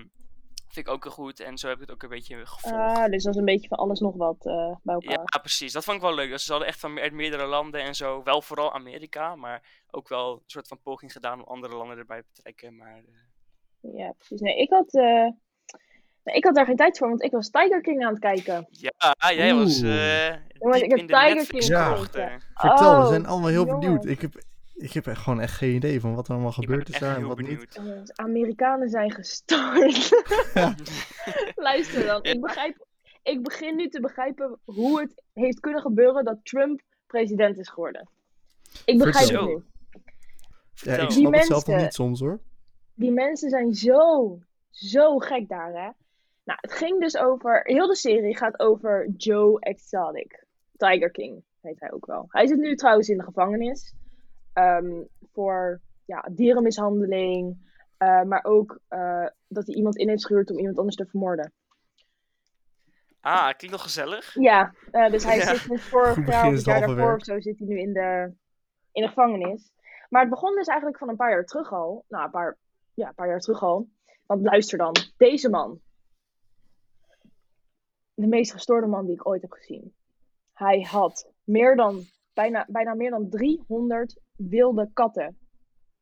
vind 0.68 0.88
ik 0.88 0.94
ook 0.94 1.04
heel 1.04 1.12
goed. 1.14 1.40
En 1.40 1.58
zo 1.58 1.68
heb 1.68 1.76
ik 1.76 1.82
het 1.82 1.92
ook 1.92 2.04
een 2.04 2.10
beetje 2.10 2.46
gevolgd. 2.46 2.76
Ah, 2.98 3.06
dus 3.12 3.24
dat 3.24 3.34
is 3.34 3.40
een 3.40 3.46
beetje 3.46 3.68
van 3.68 3.78
alles 3.78 4.00
nog 4.00 4.16
wat 4.16 4.46
eh, 4.46 4.76
bij 4.84 4.94
elkaar. 4.96 5.12
ja, 5.12 5.40
precies. 5.40 5.74
Dat 5.74 5.84
vond 5.84 5.98
ik 5.98 6.04
wel 6.04 6.16
leuk. 6.16 6.30
Dus 6.30 6.44
ze 6.46 6.52
hadden 6.52 6.70
echt 6.70 6.80
van 6.80 6.94
me- 6.94 7.02
uit 7.02 7.14
meerdere 7.14 7.46
landen 7.46 7.82
en 7.82 7.96
zo. 7.96 8.24
Wel 8.24 8.42
vooral 8.42 8.74
Amerika, 8.74 9.36
maar 9.36 9.84
ook 9.92 10.08
wel 10.08 10.34
een 10.34 10.42
soort 10.46 10.68
van 10.68 10.80
poging 10.82 11.12
gedaan 11.12 11.40
om 11.40 11.48
andere 11.48 11.76
landen 11.76 11.98
erbij 11.98 12.22
te 12.22 12.28
betrekken. 12.34 12.76
Maar 12.76 12.96
eh, 13.82 13.94
Ja, 13.98 14.12
precies. 14.18 14.40
Nee, 14.42 14.58
ik 14.58 14.70
had, 14.70 14.94
eh, 14.94 15.28
nee, 16.24 16.36
ik 16.36 16.44
had 16.44 16.56
daar 16.56 16.66
geen 16.66 16.76
tijd 16.76 16.98
voor, 16.98 17.08
want 17.10 17.24
ik 17.24 17.32
was 17.32 17.50
Tiger 17.50 17.82
King 17.82 18.04
aan 18.06 18.12
het 18.14 18.20
kijken. 18.22 18.68
ja, 18.70 19.34
jij 19.34 19.54
was 19.56 19.82
eh 19.82 20.36
diep 20.48 20.74
ik 20.84 20.90
heb 20.90 21.00
in 21.00 21.08
de 21.08 21.14
Tiger 21.14 21.36
Netflix 21.36 21.66
King 21.68 21.78
Ja. 21.80 21.98
Vertel, 21.98 22.96
we 22.98 23.02
Oh, 23.04 23.08
zijn 23.08 23.26
allemaal 23.26 23.50
heel 23.50 23.66
benieuwd. 23.66 23.84
jongen. 24.04 24.10
Ik 24.10 24.22
heb, 24.22 24.34
ik 24.76 24.94
heb 24.94 25.08
echt 25.08 25.22
gewoon 25.22 25.40
echt 25.40 25.58
geen 25.58 25.76
idee 25.76 26.00
van 26.00 26.16
wat 26.16 26.28
er 26.28 26.34
allemaal 26.34 26.52
gebeurd 26.52 26.90
is 26.90 27.00
daar 27.00 27.16
en 27.16 27.28
wat 27.28 27.38
niet. 27.38 27.48
benieuwd. 27.48 27.74
Jongens, 27.74 28.16
Amerikanen 28.16 28.90
zijn 28.90 29.12
gestart. 29.12 30.24
Luister 31.56 32.06
dan, 32.06 32.20
Ja. 32.24 32.32
ik, 32.32 32.42
begrijp, 32.42 32.86
ik 33.24 33.44
begin 33.44 33.76
nu 33.76 33.90
te 33.90 34.00
begrijpen 34.00 34.60
hoe 34.64 35.00
het 35.02 35.24
heeft 35.34 35.60
kunnen 35.60 35.82
gebeuren 35.82 36.26
dat 36.26 36.40
Trump 36.44 36.82
president 37.08 37.58
is 37.58 37.70
geworden. 37.70 38.10
Ik 38.86 38.98
begrijp 38.98 39.26
Vertel. 39.26 39.48
het 39.48 39.58
nu. 39.58 39.64
Ja, 40.74 40.98
ik 40.98 41.10
Die 41.10 41.18
snap 41.18 41.34
het 41.34 41.46
zelf 41.46 41.66
nog 41.68 41.78
niet 41.82 41.94
soms 41.94 42.20
hoor. 42.20 42.40
Die 42.96 43.12
mensen 43.12 43.50
zijn 43.50 43.74
zo, 43.74 44.40
zo 44.70 45.18
gek 45.18 45.48
daar, 45.48 45.72
hè. 45.74 45.90
Nou, 46.44 46.60
het 46.62 46.72
ging 46.72 47.00
dus 47.00 47.18
over... 47.18 47.62
Heel 47.64 47.88
de 47.88 47.96
serie 47.96 48.38
gaat 48.38 48.60
over 48.60 49.10
Joe 49.18 49.60
Exotic. 49.60 50.46
Tiger 50.78 51.12
King 51.12 51.44
heet 51.62 51.80
hij 51.80 51.92
ook 51.92 52.06
wel. 52.06 52.26
Hij 52.28 52.48
zit 52.48 52.58
nu 52.58 52.76
trouwens 52.76 53.10
in 53.10 53.18
de 53.18 53.24
gevangenis. 53.24 53.94
Ehm, 54.54 55.04
voor 55.34 55.82
ja, 56.06 56.28
dierenmishandeling. 56.32 57.72
eh, 57.98 58.22
maar 58.24 58.44
ook 58.44 58.80
eh, 58.88 59.26
dat 59.48 59.66
hij 59.66 59.76
iemand 59.76 59.98
in 59.98 60.10
heeft 60.10 60.26
gehuurd 60.26 60.52
om 60.52 60.58
iemand 60.58 60.78
anders 60.78 60.96
te 60.96 61.06
vermoorden. 61.06 61.54
Ah, 63.22 63.44
klinkt 63.46 63.72
nog 63.72 63.82
gezellig. 63.82 64.34
Ja, 64.34 64.74
eh, 64.92 65.12
dus 65.12 65.24
hij 65.24 65.38
Ja. 65.38 65.56
zit 65.56 65.70
dus 65.70 65.84
vorig 65.90 66.28
jaar 66.28 66.46
of 66.48 66.54
het 66.54 66.66
jaar 66.66 66.80
daarvoor 66.80 67.16
of 67.16 67.24
zo 67.24 67.40
zit 67.40 67.58
hij 67.60 67.68
nu 67.68 67.80
in 67.80 67.94
de, 67.94 68.34
in 68.92 69.02
de 69.02 69.08
gevangenis. 69.08 69.72
Maar 70.10 70.22
het 70.22 70.30
begon 70.30 70.56
dus 70.56 70.68
eigenlijk 70.68 70.98
van 71.00 71.10
een 71.10 71.16
paar 71.16 71.30
jaar 71.32 71.46
terug 71.46 71.72
al. 71.74 72.06
Nou, 72.08 72.24
een 72.26 72.32
paar, 72.32 72.58
ja, 72.94 73.08
een 73.08 73.14
paar 73.14 73.28
jaar 73.28 73.40
terug 73.40 73.64
al. 73.64 73.88
Want 74.26 74.42
luister 74.42 74.78
dan, 74.78 74.94
deze 75.18 75.50
man. 75.50 75.80
De 78.14 78.28
meest 78.28 78.52
gestoorde 78.52 78.88
man 78.88 79.06
die 79.06 79.16
ik 79.16 79.28
ooit 79.28 79.42
heb 79.42 79.52
gezien. 79.52 79.94
Hij 80.54 80.82
had 80.82 81.32
meer 81.44 81.76
dan, 81.76 82.04
bijna, 82.34 82.66
bijna 82.70 82.94
meer 82.94 83.10
dan 83.10 83.30
300 83.30 84.20
wilde 84.36 84.90
katten 84.94 85.38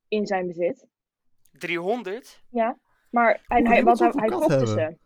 in 0.07 0.25
zijn 0.25 0.47
bezit. 0.47 0.87
300? 1.51 2.43
Ja, 2.49 2.77
maar 3.09 3.41
hij, 3.47 3.61
hij, 3.61 3.83
want 3.83 3.99
hij, 3.99 4.29
fokte 4.29 4.67
ze. 4.67 4.97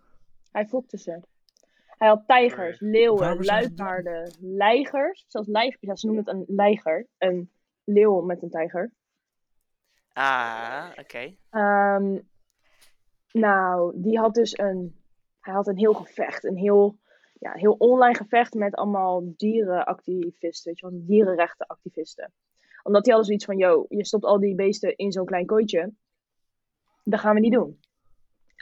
Hij 0.51 0.65
fokte 0.67 0.97
ze. 0.97 1.21
Hij 1.87 2.07
had 2.07 2.23
tijgers, 2.27 2.79
leeuwen, 2.79 3.45
luipaarden, 3.45 4.35
leigers. 4.39 5.25
Zelfs 5.27 5.47
lijf, 5.47 5.77
ja, 5.79 5.95
ze 5.95 6.05
noemen 6.05 6.25
het 6.25 6.33
een 6.33 6.55
leiger. 6.55 7.07
Een 7.17 7.51
leeuw 7.83 8.21
met 8.21 8.41
een 8.41 8.49
tijger. 8.49 8.91
Ah, 10.13 10.89
oké. 10.99 11.35
Ehm, 11.49 12.19
nou, 13.31 14.01
die 14.01 14.19
had 14.19 14.33
dus 14.33 14.57
een. 14.57 15.03
Hij 15.39 15.53
had 15.53 15.67
een 15.67 15.77
heel 15.77 15.93
gevecht. 15.93 16.43
Een 16.43 16.57
heel, 16.57 16.97
ja, 17.45 17.51
heel 17.53 17.75
online 17.77 18.15
gevecht 18.15 18.53
met 18.53 18.75
allemaal 18.75 19.33
dierenactivisten. 19.35 20.71
Weet 20.71 20.79
je 20.79 20.89
wel, 20.89 20.99
dierenrechtenactivisten. 21.05 22.33
Omdat 22.83 23.03
die 23.03 23.13
hadden 23.13 23.25
zoiets 23.25 23.45
van: 23.45 23.57
yo, 23.57 23.85
je 23.89 24.05
stopt 24.05 24.23
al 24.23 24.39
die 24.39 24.55
beesten 24.55 24.95
in 24.95 25.11
zo'n 25.11 25.25
klein 25.25 25.45
kooitje. 25.45 25.93
Dat 27.03 27.19
gaan 27.19 27.33
we 27.33 27.39
niet 27.39 27.53
doen. 27.53 27.79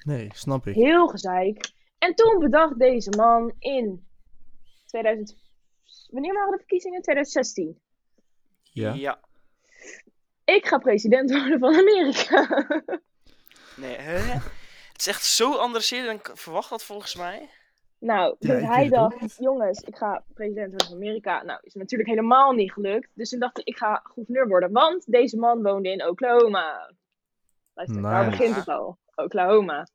Nee, 0.05 0.29
snap 0.33 0.67
ik. 0.67 0.75
Heel 0.75 1.07
gezeik. 1.07 1.71
En 1.97 2.15
toen 2.15 2.39
bedacht 2.39 2.79
deze 2.79 3.09
man 3.17 3.53
in 3.59 4.07
2000. 4.85 5.37
Wanneer 6.09 6.33
waren 6.33 6.51
de 6.51 6.57
verkiezingen? 6.57 7.01
2016. 7.01 7.79
Ja. 8.61 8.93
ja. 8.93 9.19
Ik 10.45 10.65
ga 10.65 10.77
president 10.77 11.31
worden 11.31 11.59
van 11.59 11.75
Amerika. 11.75 12.65
Nee, 13.75 13.95
hè? 13.95 14.17
Het 14.91 15.01
is 15.01 15.07
echt 15.07 15.25
zo 15.25 15.55
andere 15.55 15.83
serie 15.83 16.05
dan 16.05 16.15
ik 16.15 16.31
verwacht 16.33 16.69
had 16.69 16.83
volgens 16.83 17.15
mij. 17.15 17.49
Nou, 18.03 18.36
dus 18.39 18.62
hij 18.62 18.89
dacht, 18.89 19.36
jongens, 19.39 19.79
ik 19.81 19.95
ga 19.95 20.24
president 20.33 20.69
worden 20.69 20.88
van 20.88 20.95
Amerika. 20.95 21.43
Nou, 21.43 21.60
is 21.63 21.74
natuurlijk 21.74 22.10
helemaal 22.10 22.51
niet 22.51 22.72
gelukt. 22.72 23.10
Dus 23.13 23.29
toen 23.29 23.39
dacht 23.39 23.57
ik, 23.60 23.65
ik 23.67 23.77
ga 23.77 24.00
gouverneur 24.03 24.48
worden. 24.48 24.72
Want 24.72 25.12
deze 25.12 25.38
man 25.38 25.62
woonde 25.63 25.89
in 25.91 26.05
Oklahoma. 26.07 26.93
Luister, 27.74 28.01
daar 28.01 28.29
begint 28.29 28.55
het 28.55 28.67
al. 28.67 28.98
Oklahoma. 29.15 29.88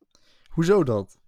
Hoezo 0.50 0.84
dat? 0.84 1.18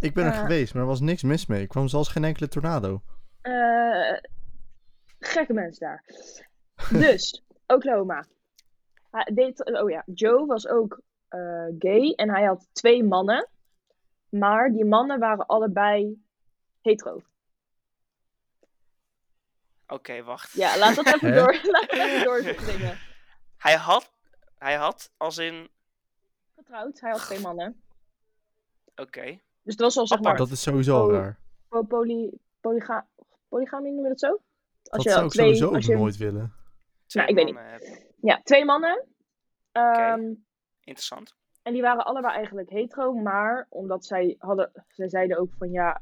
Ik 0.00 0.14
ben 0.14 0.24
er 0.24 0.32
Eh. 0.32 0.40
geweest, 0.40 0.72
maar 0.74 0.82
er 0.82 0.88
was 0.88 1.00
niks 1.00 1.22
mis 1.22 1.46
mee. 1.46 1.62
Ik 1.62 1.68
kwam 1.68 1.88
zelfs 1.88 2.08
geen 2.08 2.24
enkele 2.24 2.48
tornado. 2.48 3.02
Eh, 3.40 4.18
gekke 5.18 5.52
mensen 5.52 5.86
daar. 5.86 6.04
Dus, 6.90 7.42
Oklahoma. 7.74 8.24
Hij 9.10 9.30
deed, 9.34 9.72
oh 9.82 9.90
ja, 9.90 10.02
Joe 10.06 10.46
was 10.46 10.68
ook 10.68 11.00
eh, 11.28 11.66
gay 11.78 12.12
en 12.16 12.30
hij 12.30 12.44
had 12.44 12.68
twee 12.72 13.04
mannen. 13.04 13.48
Maar 14.38 14.70
die 14.72 14.84
mannen 14.84 15.18
waren 15.18 15.46
allebei 15.46 16.22
hetero. 16.82 17.22
Oké, 19.86 20.22
wacht. 20.22 20.52
Ja, 20.52 20.78
laat 20.78 20.94
dat 20.94 21.06
even 21.06 21.34
door. 21.34 21.52
Laat 21.72 21.90
dat 21.90 21.98
even 21.98 22.24
doordringen. 22.24 22.98
Hij 23.58 23.74
had, 23.76 24.10
hij 24.58 24.74
had 24.74 25.10
als 25.16 25.38
in, 25.38 25.68
Getrouwd, 26.56 27.00
hij 27.00 27.10
had 27.10 27.20
twee 27.20 27.40
mannen. 27.40 27.82
oké. 28.96 29.24
Dus 29.62 29.72
het 29.74 29.80
was 29.80 29.96
al 29.96 30.06
zeg 30.06 30.20
maar 30.20 30.36
Dat 30.36 30.50
is 30.50 30.62
sowieso 30.62 31.04
Oh. 31.04 31.12
raar. 31.12 31.38
po- 31.68 31.82
poly, 31.82 32.32
polyga, 32.60 33.06
polygamie, 33.48 33.92
noem 33.92 34.02
je 34.02 34.08
dat 34.08 34.20
zo? 34.20 34.40
Als 34.84 35.04
Dat 35.04 35.12
zou 35.12 35.24
ik 35.26 35.30
twee, 35.30 35.44
sowieso 35.46 35.66
ook 35.68 35.74
als 35.74 35.86
je, 35.86 35.96
nooit 35.96 36.16
willen. 36.16 36.54
Twee 37.06 37.26
ik 37.26 37.34
weet 37.34 37.44
niet. 37.44 37.56
hebben. 37.58 38.06
Ja, 38.22 38.40
twee 38.44 38.64
mannen. 38.64 39.04
Ehm, 39.72 40.32
Interessant. 40.80 41.34
En 41.62 41.72
die 41.72 41.82
waren 41.82 42.04
allebei 42.04 42.34
eigenlijk 42.34 42.70
hetero, 42.70 43.12
maar 43.12 43.66
omdat 43.68 44.04
zij 44.04 44.36
hadden, 44.38 44.70
zij 44.88 45.08
zeiden 45.08 45.38
ook 45.38 45.54
van 45.58 45.70
ja, 45.70 46.00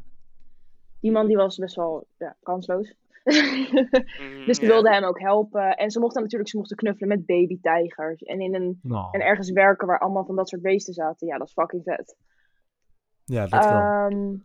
die 1.01 1.13
man 1.13 1.27
die 1.27 1.37
was 1.37 1.57
best 1.57 1.77
wel 1.77 2.07
ja, 2.19 2.37
kansloos. 2.43 2.95
Mhm, 3.25 4.45
dus 4.47 4.59
ja. 4.59 4.67
wilden 4.67 4.93
hem 4.93 5.05
ook 5.05 5.21
helpen. 5.21 5.77
En 5.77 5.91
ze 5.91 6.01
mochten 6.01 6.23
natuurlijk, 6.23 6.51
ze 6.51 6.57
mochten 6.57 6.77
knuffelen 6.77 7.09
met 7.09 7.27
babytijgers. 7.27 8.23
En 8.23 8.41
in 8.41 8.55
een, 8.55 8.79
Nou, 8.83 9.09
en 9.11 9.21
ergens 9.21 9.51
werken 9.51 9.87
waar 9.87 9.99
allemaal 9.99 10.25
van 10.25 10.37
dat 10.37 10.49
soort 10.49 10.63
beesten 10.63 10.95
zaten. 10.95 11.27
Ja, 11.27 11.39
dat 11.39 11.47
is 11.47 11.53
fucking 11.53 11.83
vet. 11.83 12.17
ja, 13.25 13.47
dat 13.47 13.65
wel. 13.65 13.79
Ehm, 13.79 14.37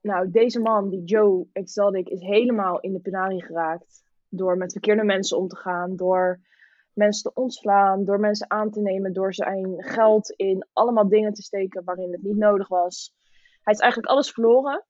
nou, 0.00 0.30
deze 0.30 0.60
man, 0.60 0.88
die 0.88 1.04
Joe 1.04 1.46
Exotic, 1.52 2.08
is 2.08 2.20
helemaal 2.20 2.80
in 2.80 2.92
de 2.92 3.00
penarie 3.00 3.44
geraakt. 3.44 4.04
Door 4.28 4.56
met 4.56 4.72
verkeerde 4.72 5.04
mensen 5.04 5.38
om 5.38 5.48
te 5.48 5.56
gaan. 5.56 5.96
Door 5.96 6.40
mensen 6.94 7.22
te 7.32 7.40
ontslaan. 7.40 8.04
Door 8.04 8.20
mensen 8.20 8.50
aan 8.50 8.70
te 8.70 8.80
nemen. 8.80 9.12
Door 9.12 9.34
zijn 9.34 9.82
geld 9.82 10.30
in 10.30 10.66
allemaal 10.72 11.08
dingen 11.08 11.32
te 11.32 11.42
steken 11.42 11.84
waarin 11.84 12.12
het 12.12 12.22
niet 12.22 12.36
nodig 12.36 12.68
was. 12.68 13.14
Hij 13.62 13.72
is 13.74 13.80
eigenlijk 13.80 14.12
alles 14.12 14.30
verloren. 14.30 14.84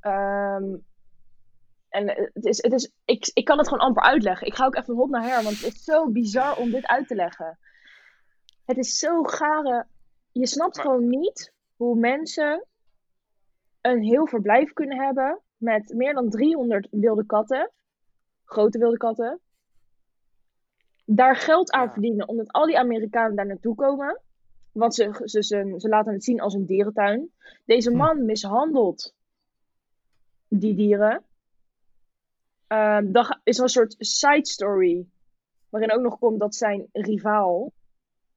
Ehm, 0.00 0.76
en 1.88 2.08
het 2.32 2.44
is, 2.44 2.62
het 2.62 2.72
is, 2.72 2.92
ik, 3.04 3.30
ik 3.32 3.44
kan 3.44 3.58
het 3.58 3.68
gewoon 3.68 3.86
amper 3.86 4.02
uitleggen. 4.02 4.46
Ik 4.46 4.54
ga 4.54 4.66
ook 4.66 4.76
even 4.76 4.94
hop 4.94 5.10
naar 5.10 5.22
her, 5.22 5.42
want 5.42 5.60
het 5.60 5.74
is 5.74 5.84
zo 5.84 6.10
bizar 6.10 6.56
om 6.56 6.70
dit 6.70 6.86
uit 6.86 7.08
te 7.08 7.14
leggen. 7.14 7.58
Het 8.64 8.76
is 8.78 8.98
zo 8.98 9.22
gare. 9.22 9.86
Je 10.32 10.46
snapt 10.46 10.76
Maar- 10.76 10.84
gewoon 10.84 11.08
niet 11.08 11.52
hoe 11.76 11.98
mensen 11.98 12.64
een 13.80 14.02
heel 14.02 14.26
verblijf 14.26 14.72
kunnen 14.72 14.98
hebben 14.98 15.40
met 15.56 15.92
meer 15.94 16.14
dan 16.14 16.30
300 16.30 16.88
wilde 16.90 17.26
katten, 17.26 17.70
grote 18.44 18.78
wilde 18.78 18.96
katten, 18.96 19.40
daar 21.16 21.36
geld 21.36 21.70
aan 21.70 21.92
verdienen 21.92 22.28
omdat 22.28 22.52
al 22.52 22.66
die 22.66 22.78
Amerikanen 22.78 23.36
daar 23.36 23.46
naartoe 23.46 23.74
komen. 23.74 24.20
Want 24.72 24.94
ze, 24.94 25.20
ze, 25.24 25.42
ze, 25.42 25.74
ze 25.76 25.88
laten 25.88 26.12
het 26.12 26.24
zien 26.24 26.40
als 26.40 26.54
een 26.54 26.66
dierentuin. 26.66 27.30
Deze 27.64 27.90
Hm. 27.90 27.96
man 27.96 28.24
mishandelt 28.24 29.14
die 30.48 30.74
dieren. 30.74 31.24
Dan 33.12 33.24
ga- 33.24 33.40
is 33.44 33.58
een 33.58 33.68
soort 33.68 33.94
side 33.98 34.46
story. 34.46 35.06
Waarin 35.68 35.92
ook 35.92 36.00
nog 36.00 36.18
komt 36.18 36.40
dat 36.40 36.54
zijn 36.54 36.88
rivaal, 36.92 37.72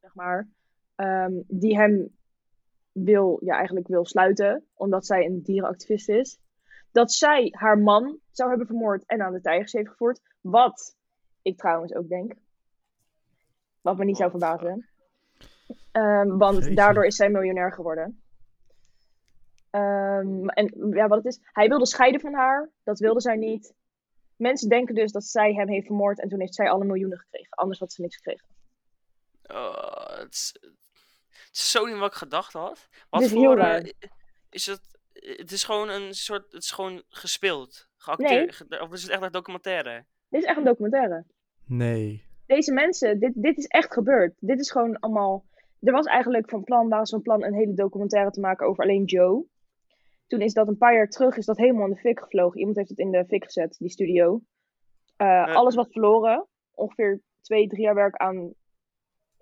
zeg 0.02 0.16
maar, 0.16 0.48
ehm, 0.96 1.34
die 1.48 1.78
hem 1.78 2.10
wil, 2.92 3.38
ja, 3.42 3.56
eigenlijk 3.56 3.88
wil 3.88 4.06
sluiten, 4.06 4.66
omdat 4.74 5.06
zij 5.06 5.26
een 5.26 5.42
dierenactivist 5.42 6.10
is. 6.10 6.38
Dat 6.92 7.12
zij 7.12 7.48
haar 7.58 7.78
man 7.78 8.20
zou 8.32 8.50
hebben 8.50 8.68
vermoord 8.68 9.04
en 9.06 9.22
aan 9.22 9.34
de 9.34 9.42
tijgers 9.42 9.72
heeft 9.72 9.90
gevoerd. 9.90 10.20
Wat 10.42 10.96
ik 11.42 11.58
trouwens 11.58 11.94
ook 11.94 12.08
denk. 12.08 12.34
Wat 13.84 13.98
me 13.98 14.06
niet 14.06 14.18
zou 14.18 14.30
verbazen. 14.30 14.90
Ehm, 15.92 16.38
want 16.38 16.76
daardoor 16.76 17.06
is 17.06 17.16
zij 17.16 17.30
miljonair 17.30 17.74
geworden. 17.74 18.22
Ehm, 19.70 20.48
en 20.48 20.90
ja, 20.94 21.08
wat 21.08 21.18
het 21.18 21.26
is, 21.34 21.40
hij 21.44 21.68
wilde 21.68 21.86
scheiden 21.88 22.22
van 22.22 22.34
haar. 22.34 22.70
Dat 22.84 23.00
wilde 23.00 23.22
zij 23.22 23.36
niet. 23.36 23.74
Mensen 24.36 24.70
denken 24.70 24.96
dus 24.96 25.12
dat 25.12 25.24
zij 25.24 25.54
hem 25.54 25.68
heeft 25.68 25.86
vermoord 25.86 26.20
en 26.20 26.30
toen 26.30 26.40
heeft 26.40 26.56
zij 26.56 26.70
alle 26.70 26.86
miljoenen 26.86 27.18
gekregen. 27.18 27.50
Anders 27.50 27.80
had 27.80 27.94
ze 27.94 28.02
niks 28.02 28.16
gekregen. 28.16 28.48
Oh, 29.44 30.18
het, 30.18 30.34
is, 30.34 30.56
het 31.30 31.52
is 31.56 31.72
zo 31.72 31.86
niet 31.86 31.98
wat 31.98 32.12
ik 32.12 32.18
gedacht 32.18 32.54
had. 32.54 32.88
Wat 33.10 33.22
is 33.22 33.30
voor, 33.32 33.40
heel 33.40 33.52
eh, 33.52 33.58
raar. 33.58 33.92
is 34.50 34.66
het, 34.66 34.82
het 35.14 35.52
is 35.52 35.64
gewoon 35.64 35.90
een 35.90 36.14
soort, 36.14 36.52
het 36.52 36.64
is 36.64 36.72
gewoon 36.72 37.04
gespeeld, 37.10 37.88
geacteerd, 37.98 38.56
ge- 38.56 38.80
of 38.82 38.92
is 38.94 39.02
het 39.02 39.12
echt 39.12 39.22
een 39.22 39.32
documentaire? 39.32 40.06
Dit 40.30 40.42
is 40.42 40.48
echt 40.48 40.58
een 40.58 40.64
documentaire. 40.64 41.26
Nee. 41.66 42.26
Deze 42.46 42.74
mensen, 42.74 43.20
dit, 43.20 43.32
dit 43.36 43.58
is 43.58 43.66
echt 43.66 43.94
gebeurd. 43.94 44.34
Dit 44.40 44.60
is 44.60 44.72
gewoon 44.72 45.00
allemaal. 45.00 45.46
Er 45.80 45.92
was 45.92 46.06
eigenlijk 46.06 46.50
van 46.50 46.64
plan, 46.64 46.90
waren 46.90 47.06
ze 47.06 47.16
van 47.16 47.24
plan 47.24 47.44
een 47.44 47.54
hele 47.54 47.74
documentaire 47.74 48.32
te 48.32 48.40
maken 48.40 48.68
over 48.68 48.84
alleen 48.84 49.04
Joe. 49.04 49.46
Toen 50.28 50.42
is 50.42 50.54
dat 50.54 50.68
een 50.68 50.78
paar 50.78 50.94
jaar 50.94 51.08
terug, 51.08 51.38
is 51.38 51.46
dat 51.46 51.58
helemaal 51.58 51.88
in 51.88 51.94
de 51.94 52.00
fik 52.00 52.20
gevlogen. 52.20 52.60
Iemand 52.60 52.78
heeft 52.78 52.90
het 52.90 53.00
in 53.00 53.12
de 53.12 53.26
fik 53.26 53.44
gezet, 53.44 53.76
die 53.80 53.90
studio. 53.90 54.42
Eh. 55.18 55.56
Alles 55.56 55.76
was 55.76 55.88
verloren. 55.90 56.48
Ongeveer 56.74 57.22
twee, 57.42 57.68
drie 57.68 57.82
jaar 57.82 57.96
werk 57.96 58.16
aan, 58.16 58.54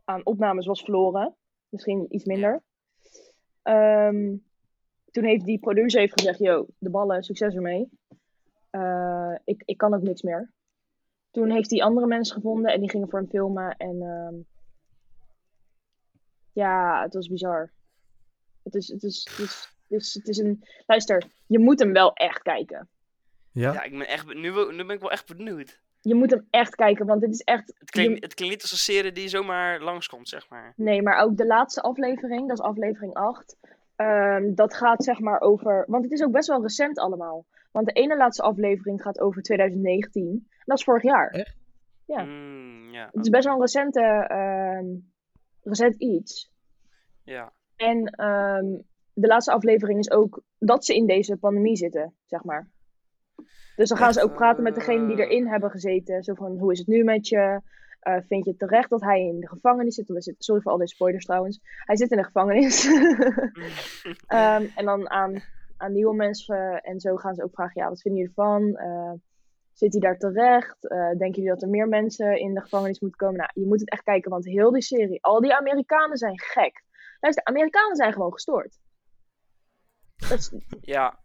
aan 0.04 0.26
opnames 0.26 0.66
was 0.66 0.82
verloren. 0.82 1.36
Misschien 1.70 2.06
iets 2.10 2.26
minder. 2.26 2.64
Ehm, 3.62 4.36
toen 5.12 5.24
heeft 5.24 5.46
die 5.46 5.60
producer 5.60 6.00
heeft 6.00 6.20
gezegd, 6.20 6.40
yo, 6.40 6.66
de 6.78 6.90
ballen, 6.90 7.24
succes 7.24 7.56
ermee. 7.56 7.90
Eh, 8.70 9.36
ik, 9.44 9.64
ik 9.66 9.78
kan 9.78 9.94
ook 9.94 10.02
niks 10.02 10.22
meer. 10.22 10.52
Toen 11.32 11.50
heeft 11.52 11.70
hij 11.72 11.82
andere 11.84 12.08
mensen 12.08 12.36
gevonden 12.36 12.72
en 12.74 12.80
die 12.80 12.90
gingen 12.90 13.10
voor 13.10 13.20
hem 13.20 13.30
filmen. 13.30 13.76
En 13.78 14.02
ehm, 14.02 14.36
ja, 16.54 17.02
het 17.04 17.14
was 17.14 17.28
bizar. 17.28 17.72
Het 18.64 18.76
is, 18.76 18.88
het, 18.88 19.04
is, 19.04 19.28
het, 19.30 19.40
is, 19.40 19.70
het, 19.88 20.00
is, 20.02 20.14
het 20.14 20.28
is 20.28 20.38
een... 20.38 20.64
Luister, 20.86 21.24
je 21.48 21.60
moet 21.60 21.80
hem 21.80 21.94
wel 21.94 22.14
echt 22.14 22.42
kijken. 22.42 22.90
Ja? 23.52 23.74
Ja, 23.74 23.84
ik 23.84 23.92
ben 23.98 24.08
echt, 24.08 24.26
nu, 24.34 24.52
nu 24.72 24.86
ben 24.86 24.90
ik 24.90 25.00
wel 25.00 25.12
echt 25.12 25.38
benieuwd. 25.38 25.80
Je 26.02 26.16
moet 26.16 26.32
hem 26.32 26.48
echt 26.50 26.76
kijken, 26.76 27.06
want 27.06 27.22
dit 27.22 27.30
is 27.34 27.42
echt... 27.42 27.74
Het 27.80 27.90
klinkt, 27.90 28.18
je- 28.20 28.26
het 28.26 28.34
klinkt 28.34 28.54
niet 28.54 28.62
als 28.62 28.72
een 28.72 28.78
serie 28.78 29.12
die 29.12 29.28
zomaar 29.28 29.82
langskomt, 29.82 30.30
zeg 30.30 30.50
maar. 30.50 30.74
Nee, 30.76 31.02
maar 31.02 31.24
ook 31.24 31.38
de 31.38 31.46
laatste 31.46 31.82
aflevering, 31.82 32.48
dat 32.48 32.58
is 32.58 32.64
aflevering 32.64 33.14
8. 33.14 33.56
Ehm, 34.06 34.54
dat 34.54 34.74
gaat 34.74 35.04
zeg 35.04 35.20
maar 35.20 35.40
over... 35.42 35.84
Want 35.88 36.04
het 36.04 36.14
is 36.14 36.24
ook 36.24 36.32
best 36.32 36.48
wel 36.48 36.62
recent 36.62 37.00
allemaal. 37.00 37.46
Want 37.72 37.86
de 37.86 37.92
ene 37.94 38.18
laatste 38.18 38.44
aflevering 38.44 39.02
gaat 39.02 39.20
over 39.20 39.42
2019. 39.42 40.24
En 40.50 40.64
dat 40.66 40.78
is 40.78 40.84
vorig 40.84 41.04
jaar. 41.04 41.30
Echt? 41.30 41.58
Ja. 42.06 42.24
Mm, 42.24 42.90
ja, 42.92 43.10
Het 43.12 43.24
is 43.24 43.30
best 43.30 43.44
wel 43.46 43.54
een 43.54 43.60
recente, 43.62 44.02
ehm, 44.28 44.86
recent 45.64 45.96
iets. 45.96 46.52
ja. 47.24 47.54
En 47.76 48.06
ehm, 48.06 48.66
de 49.14 49.28
laatste 49.28 49.52
aflevering 49.52 50.00
is 50.00 50.12
ook 50.12 50.44
dat 50.60 50.86
ze 50.86 50.96
in 50.96 51.06
deze 51.06 51.38
pandemie 51.38 51.76
zitten, 51.76 52.16
zeg 52.26 52.44
maar. 52.44 52.70
Dus 53.76 53.90
dan 53.90 53.98
gaan 53.98 54.14
ze 54.14 54.24
ook 54.24 54.34
praten 54.34 54.64
met 54.64 54.76
degenen 54.76 55.08
die 55.08 55.18
Eh. 55.18 55.24
erin 55.26 55.48
hebben 55.48 55.70
gezeten. 55.72 56.24
Zo 56.24 56.34
van, 56.34 56.58
hoe 56.58 56.72
is 56.72 56.80
het 56.80 56.88
nu 56.88 57.04
met 57.04 57.28
je? 57.28 57.62
Eh, 58.02 58.18
vind 58.28 58.46
je 58.46 58.56
terecht 58.56 58.90
dat 58.90 59.02
hij 59.02 59.22
in 59.22 59.40
de 59.40 59.48
gevangenis 59.48 59.96
zit? 59.96 60.36
Sorry 60.38 60.62
voor 60.62 60.72
al 60.72 60.78
deze 60.78 60.94
spoilers 60.96 61.26
trouwens. 61.26 61.60
Hij 61.86 61.96
zit 61.98 62.12
in 62.12 62.18
de 62.18 62.24
gevangenis. 62.24 62.86
Ehm, 64.28 64.66
en 64.76 64.86
dan 64.86 65.10
aan, 65.10 65.44
aan 65.78 65.94
nieuwe 65.94 66.16
mensen 66.16 66.82
en 66.82 67.00
zo 67.00 67.16
gaan 67.16 67.36
ze 67.36 67.44
ook 67.44 67.54
vragen, 67.54 67.82
ja, 67.82 67.90
wat 67.90 68.02
vinden 68.02 68.22
jullie 68.22 68.36
ervan? 68.38 68.76
Eh, 68.76 69.12
zit 69.74 69.92
hij 69.92 70.02
daar 70.02 70.18
terecht? 70.18 70.88
Eh, 70.88 70.98
denken 70.98 71.32
jullie 71.32 71.50
dat 71.50 71.62
er 71.62 71.70
meer 71.70 71.88
mensen 71.88 72.40
in 72.40 72.54
de 72.54 72.62
gevangenis 72.62 73.00
moeten 73.00 73.20
komen? 73.20 73.38
Nou, 73.38 73.50
je 73.54 73.66
moet 73.68 73.80
het 73.80 73.90
echt 73.92 74.04
kijken, 74.04 74.32
want 74.32 74.46
heel 74.46 74.72
die 74.72 74.82
serie, 74.82 75.24
al 75.24 75.42
die 75.42 75.56
Amerikanen 75.56 76.18
zijn 76.18 76.40
gek. 76.40 76.84
Luister, 77.20 77.44
Amerikanen 77.46 77.96
zijn 77.96 78.14
gewoon 78.14 78.34
gestoord. 78.34 78.78
Dat 80.30 80.38
is 80.40 80.54
Ja, 80.82 81.20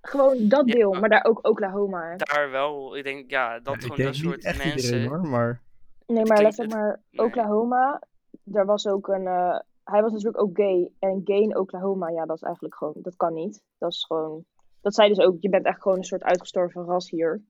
gewoon 0.00 0.48
dat 0.48 0.66
Ja, 0.68 0.74
deel, 0.74 0.90
maar- 0.90 1.00
maar 1.00 1.08
daar 1.08 1.24
ook 1.24 1.46
Oklahoma. 1.46 2.16
daar 2.16 2.50
wel. 2.50 2.96
Ik 2.96 3.04
denk, 3.04 3.30
ja, 3.30 3.60
dat 3.60 3.74
Ja, 3.74 3.80
gewoon 3.80 3.96
denk 3.96 4.08
dat 4.08 4.22
niet 4.22 4.30
soort 4.32 4.44
echt 4.44 4.64
mensen. 4.64 4.84
iedereen 4.94 5.08
hoor, 5.08 5.20
maar... 5.28 5.60
Nee, 6.06 6.24
maar 6.24 6.42
let 6.42 6.58
op 6.58 6.66
maar, 6.66 7.00
nee. 7.10 7.26
Oklahoma, 7.26 8.02
daar 8.42 8.66
was 8.66 8.86
ook 8.86 9.08
een, 9.08 9.26
eh, 9.26 9.58
hij 9.84 10.02
was 10.02 10.12
natuurlijk 10.12 10.42
ook 10.42 10.56
gay. 10.56 10.92
En 10.98 11.20
gay 11.24 11.40
in 11.40 11.56
Oklahoma, 11.56 12.08
ja, 12.08 12.26
dat 12.26 12.36
is 12.36 12.42
eigenlijk 12.42 12.74
gewoon, 12.74 12.94
dat 12.96 13.16
kan 13.16 13.34
niet. 13.34 13.62
Dat 13.78 13.92
is 13.92 14.04
gewoon, 14.04 14.44
dat 14.80 14.94
zei 14.94 15.08
dus 15.08 15.18
ook, 15.18 15.36
je 15.40 15.48
bent 15.48 15.64
echt 15.64 15.82
gewoon 15.82 15.98
een 15.98 16.04
soort 16.04 16.22
uitgestorven 16.22 16.84
ras 16.84 17.10
hier. 17.10 17.42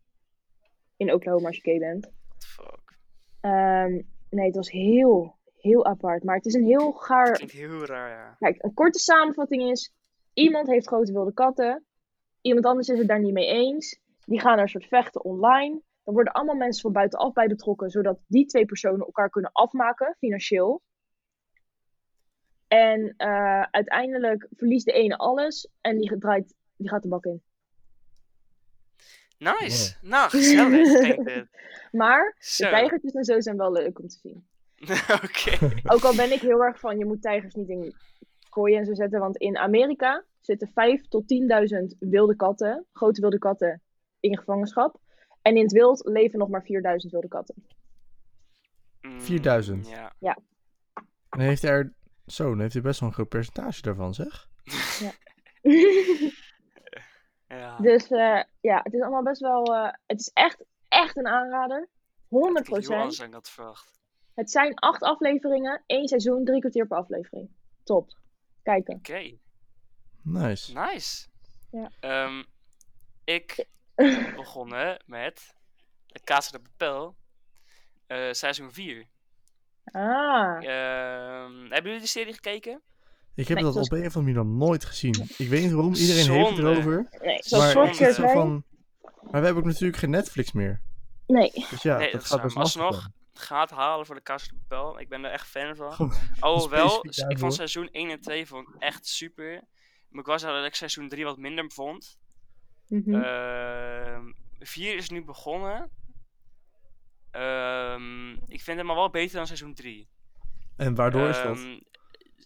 In 0.96 1.12
Oklahoma 1.12 1.46
als 1.46 1.56
je 1.56 1.62
gay 1.62 1.78
bent. 1.78 2.10
Fuck. 2.38 2.98
Ehm, 3.40 4.02
nee, 4.30 4.46
het 4.46 4.56
was 4.56 4.70
heel, 4.70 5.36
heel 5.56 5.84
apart. 5.84 6.24
Maar 6.24 6.36
het 6.36 6.46
is 6.46 6.54
een 6.54 6.64
heel 6.64 6.92
gaar, 6.92 7.32
Klinkt 7.32 7.54
heel 7.54 7.84
raar, 7.84 8.10
ja. 8.10 8.36
Kijk, 8.38 8.62
een 8.62 8.74
korte 8.74 8.98
samenvatting 8.98 9.62
is: 9.62 9.92
iemand 10.32 10.66
heeft 10.66 10.86
grote 10.86 11.12
wilde 11.12 11.32
katten, 11.32 11.84
iemand 12.40 12.66
anders 12.66 12.88
is 12.88 12.98
het 12.98 13.08
daar 13.08 13.20
niet 13.20 13.32
mee 13.32 13.46
eens. 13.46 14.00
Die 14.24 14.40
gaan 14.40 14.56
er 14.56 14.62
een 14.62 14.68
soort 14.68 14.86
vechten 14.86 15.24
online. 15.24 15.80
Dan 16.04 16.14
worden 16.14 16.32
allemaal 16.32 16.54
mensen 16.54 16.82
van 16.82 16.92
buitenaf 16.92 17.32
bij 17.32 17.46
betrokken, 17.46 17.90
zodat 17.90 18.18
die 18.26 18.46
twee 18.46 18.64
personen 18.64 19.00
elkaar 19.00 19.30
kunnen 19.30 19.52
afmaken, 19.52 20.16
financieel. 20.18 20.82
En 22.68 23.14
eh, 23.16 23.62
uiteindelijk 23.62 24.48
verliest 24.56 24.84
de 24.84 24.92
ene 24.92 25.16
alles 25.16 25.68
en 25.80 25.98
die, 25.98 26.18
draait, 26.18 26.54
die 26.76 26.88
gaat 26.88 27.02
de 27.02 27.08
bak 27.08 27.24
in. 27.24 27.42
Nice. 29.38 29.96
Nou, 30.00 30.30
gezellig. 30.30 31.44
Maar 31.92 32.36
Zo. 32.38 32.64
de 32.64 32.70
tijgertjes 32.70 33.12
en 33.12 33.24
zo 33.24 33.40
zijn 33.40 33.56
wel 33.56 33.72
leuk 33.72 33.98
om 33.98 34.08
te 34.08 34.18
zien. 34.22 34.46
Oké. 35.24 35.72
Ook 35.94 36.02
al 36.02 36.16
ben 36.16 36.32
ik 36.32 36.40
heel 36.40 36.64
erg 36.64 36.80
van, 36.80 36.98
je 36.98 37.04
moet 37.04 37.22
tijgers 37.22 37.54
niet 37.54 37.68
in 37.68 37.94
kooien 38.48 38.78
en 38.78 38.84
zo 38.84 38.94
zetten. 38.94 39.20
Want 39.20 39.36
in 39.36 39.56
Amerika 39.56 40.24
zitten 40.40 40.68
5 40.68 41.08
tot 41.08 41.22
10.000 41.92 41.98
wilde 41.98 42.36
katten, 42.36 42.86
grote 42.92 43.20
wilde 43.20 43.38
katten, 43.38 43.82
in 44.20 44.38
gevangenschap. 44.38 45.00
En 45.42 45.56
in 45.56 45.62
het 45.62 45.72
wild 45.72 46.04
leven 46.04 46.38
nog 46.38 46.48
maar 46.48 46.62
4.000 46.62 46.68
wilde 47.10 47.28
katten. 47.28 47.66
Mm, 49.00 49.20
4000. 49.20 49.88
Ja. 50.18 50.38
Dan 51.28 51.40
heeft 51.40 51.62
hij 51.62 51.70
er... 51.70 51.94
Zo, 52.26 52.48
dan 52.48 52.60
heeft 52.60 52.72
hij 52.72 52.82
best 52.82 53.00
wel 53.00 53.08
een 53.08 53.14
groot 53.14 53.28
percentage 53.28 53.82
daarvan, 53.82 54.14
zeg. 54.14 54.48
ja. 57.48 57.78
dus 57.78 58.08
eh, 58.10 58.42
ja, 58.60 58.80
het 58.82 58.92
is 58.92 59.00
allemaal 59.00 59.22
best 59.22 59.40
wel... 59.40 59.64
eh, 59.64 59.92
het 60.06 60.20
is 60.20 60.30
echt, 60.32 60.64
echt 60.88 61.16
een 61.16 61.26
aanrader. 61.26 61.88
100%. 61.88 62.28
Klinkt 62.28 62.68
heel 62.88 62.96
anders 62.96 63.16
dan 63.18 63.26
ik 63.26 63.34
had 63.34 63.50
verwacht. 63.50 64.00
Het 64.34 64.50
zijn 64.50 64.74
acht 64.74 65.02
afleveringen, 65.02 65.82
één 65.86 66.08
seizoen, 66.08 66.44
drie 66.44 66.60
kwartier 66.60 66.86
per 66.86 66.96
aflevering. 66.96 67.50
Top. 67.82 68.18
Kijken. 68.62 68.94
Oké. 68.94 69.36
Nice. 70.22 70.72
Nice. 70.72 71.28
Ja. 71.70 71.90
Ehm, 72.00 72.42
ik 73.24 73.66
begonnen 74.36 75.02
met 75.06 75.54
de 76.06 76.20
Casa 76.24 76.50
de 76.50 76.60
Papel, 76.76 77.16
eh, 78.06 78.32
seizoen 78.32 78.72
4. 78.72 79.06
Ah, 79.84 80.64
Ehm, 80.64 81.60
hebben 81.60 81.82
jullie 81.84 82.00
de 82.00 82.06
serie 82.06 82.32
gekeken? 82.32 82.82
Ik 83.34 83.48
heb 83.48 83.56
Nee, 83.56 83.72
dat 83.72 83.76
op 83.76 83.92
een 83.92 84.06
of 84.06 84.16
andere 84.16 84.34
manier 84.34 84.34
nog 84.52 84.68
nooit 84.68 84.84
gezien. 84.84 85.28
Ik 85.38 85.48
weet 85.48 85.62
niet 85.62 85.72
waarom, 85.72 85.94
iedereen 85.94 86.30
heeft 86.30 86.48
het 86.50 86.58
erover. 86.58 87.06
nee, 87.10 87.20
Maar 87.20 87.20
Maar 87.22 87.42
Zorg 87.42 87.64
ik 87.66 87.72
Sortje 87.72 88.04
zit 88.04 88.14
zo 88.14 88.20
zei. 88.22 88.32
van... 88.32 88.64
Maar 89.02 89.40
we 89.40 89.46
hebben 89.46 89.62
ook 89.62 89.68
natuurlijk 89.68 89.96
geen 89.98 90.10
Netflix 90.10 90.52
meer. 90.52 90.80
Nee. 91.26 91.50
Dus 91.70 91.82
ja, 91.82 91.96
Nee, 91.98 92.12
dat 92.12 92.24
gaat 92.24 92.42
best 92.42 92.56
alsnog, 92.56 93.08
gaat 93.34 93.70
halen 93.70 94.06
voor 94.06 94.14
de 94.14 94.22
Casa 94.22 94.46
de 94.46 94.54
Papel. 94.68 95.00
Ik 95.00 95.08
ben 95.08 95.24
er 95.24 95.30
echt 95.30 95.46
fan 95.46 95.76
van. 95.76 96.12
Alhoewel, 96.40 97.04
ik 97.28 97.38
vond 97.38 97.54
seizoen 97.54 97.88
1 97.92 98.10
en 98.10 98.20
2 98.20 98.46
vond 98.46 98.68
echt 98.78 99.06
super. 99.06 99.62
Maar 100.08 100.20
ik 100.20 100.26
was 100.26 100.42
dat 100.42 100.64
ik 100.64 100.74
seizoen 100.74 101.08
3 101.08 101.24
wat 101.24 101.36
minder 101.38 101.70
vond. 101.70 102.18
Mhm. 102.92 103.14
Ehm 103.14 104.32
4 104.58 104.96
is 104.96 105.10
nu 105.10 105.24
begonnen. 105.24 105.90
Ehm, 107.30 108.30
ik 108.32 108.60
vind 108.60 108.78
hem 108.78 108.90
al 108.90 108.96
wel 108.96 109.10
beter 109.10 109.36
dan 109.36 109.46
seizoen 109.46 109.74
3. 109.74 110.08
En 110.76 110.94
waardoor 110.94 111.28
is 111.28 111.42
dat? 111.42 111.56
Ehm, 111.56 111.80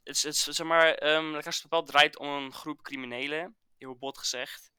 Het 0.05 0.17
is, 0.17 0.23
het 0.23 0.37
zeg 0.57 0.67
maar, 0.67 0.95
ehm 0.95 1.25
La 1.25 1.41
Casa 1.41 1.63
de 1.63 1.69
Papel 1.69 1.87
draait 1.87 2.19
om 2.19 2.29
een 2.29 2.53
groep 2.53 2.83
criminelen, 2.83 3.57
heel 3.79 3.97
bot 3.97 4.19
gezegd. 4.19 4.71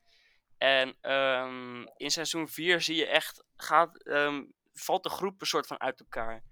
En 0.57 0.95
ehm, 1.01 1.85
in 1.95 2.11
seizoen 2.11 2.47
4 2.47 2.81
zie 2.81 2.95
je 2.95 3.05
echt, 3.07 3.43
gaat, 3.55 4.03
ehm, 4.03 4.43
valt 4.73 5.03
de 5.03 5.09
groep 5.09 5.41
een 5.41 5.47
soort 5.47 5.67
van 5.67 5.79
uit 5.79 5.99
elkaar. 5.99 6.43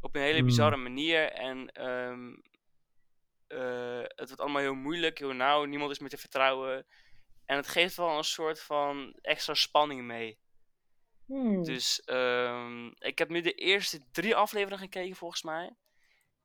Op 0.00 0.14
een 0.16 0.22
hele 0.22 0.36
Hmm. 0.38 0.46
bizarre 0.46 0.76
manier. 0.76 1.30
En 1.32 1.68
ehm, 1.68 2.32
eh, 3.46 3.98
het 4.02 4.26
wordt 4.28 4.40
allemaal 4.40 4.60
heel 4.62 4.74
moeilijk, 4.74 5.18
heel 5.18 5.32
nauw, 5.32 5.64
niemand 5.64 5.90
is 5.90 5.98
meer 5.98 6.08
te 6.08 6.16
vertrouwen. 6.18 6.86
En 7.46 7.56
het 7.56 7.68
geeft 7.68 7.96
wel 7.96 8.16
een 8.16 8.24
soort 8.24 8.60
van 8.62 9.14
extra 9.20 9.54
spanning 9.54 10.02
mee. 10.02 10.38
Hmm. 11.26 11.62
Dus 11.64 12.02
ehm, 12.04 12.86
ik 12.86 13.18
heb 13.18 13.28
nu 13.28 13.40
de 13.40 13.52
eerste 13.52 14.00
drie 14.12 14.36
afleveringen 14.36 14.78
gekeken 14.84 15.16
volgens 15.16 15.42
mij. 15.42 15.76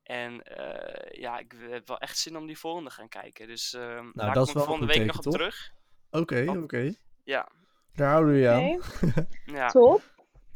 En 0.02 0.42
eh, 0.42 1.20
ja, 1.20 1.38
ik 1.38 1.54
heb 1.70 1.88
wel 1.88 1.98
echt 1.98 2.18
zin 2.18 2.36
om 2.36 2.46
die 2.46 2.58
volgende 2.58 2.88
te 2.88 2.94
gaan 2.94 3.08
kijken. 3.08 3.46
Dus 3.46 3.72
ehm 3.74 4.10
daar 4.12 4.34
dat 4.34 4.50
kom 4.52 4.60
ik 4.60 4.66
volgende 4.66 4.92
week 4.94 5.06
nog 5.06 5.16
op 5.26 5.32
terug. 5.32 5.72
Oké, 6.10 6.44
oké. 6.62 6.94
Ja, 7.24 7.48
Daar 7.94 8.10
houden 8.10 8.34
we 8.34 8.40
je 8.40 8.48
aan. 8.48 8.74
Oké, 8.74 9.26
ja. 9.58 9.68
top. 9.68 10.02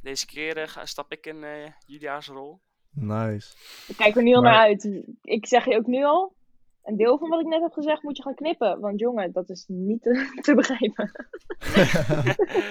deze 0.02 0.26
keer 0.26 0.57
eh, 0.59 0.68
ga, 0.68 0.87
stap 0.87 1.12
ik 1.12 1.26
in 1.26 1.44
eh 1.44 1.70
Julia's 1.87 2.26
rol. 2.26 2.61
Nice. 2.90 3.55
Ik 3.88 3.96
kijk 3.96 4.16
er 4.16 4.22
nu 4.22 4.35
al 4.35 4.42
Maar- 4.42 4.52
naar 4.52 4.61
uit. 4.61 5.02
Ik 5.22 5.46
zeg 5.46 5.64
je 5.64 5.76
ook 5.76 5.87
nu 5.87 6.05
al. 6.05 6.35
Een 6.82 6.96
deel 6.96 7.18
van 7.18 7.28
wat 7.28 7.40
ik 7.40 7.46
net 7.46 7.62
heb 7.62 7.72
gezegd 7.72 8.02
moet 8.02 8.16
je 8.16 8.22
gaan 8.22 8.34
knippen. 8.34 8.80
Want 8.80 9.00
jongen, 9.00 9.32
dat 9.32 9.48
is 9.48 9.64
niet 9.68 10.02
te, 10.02 10.30
te 10.42 10.54
begrijpen. 10.54 11.10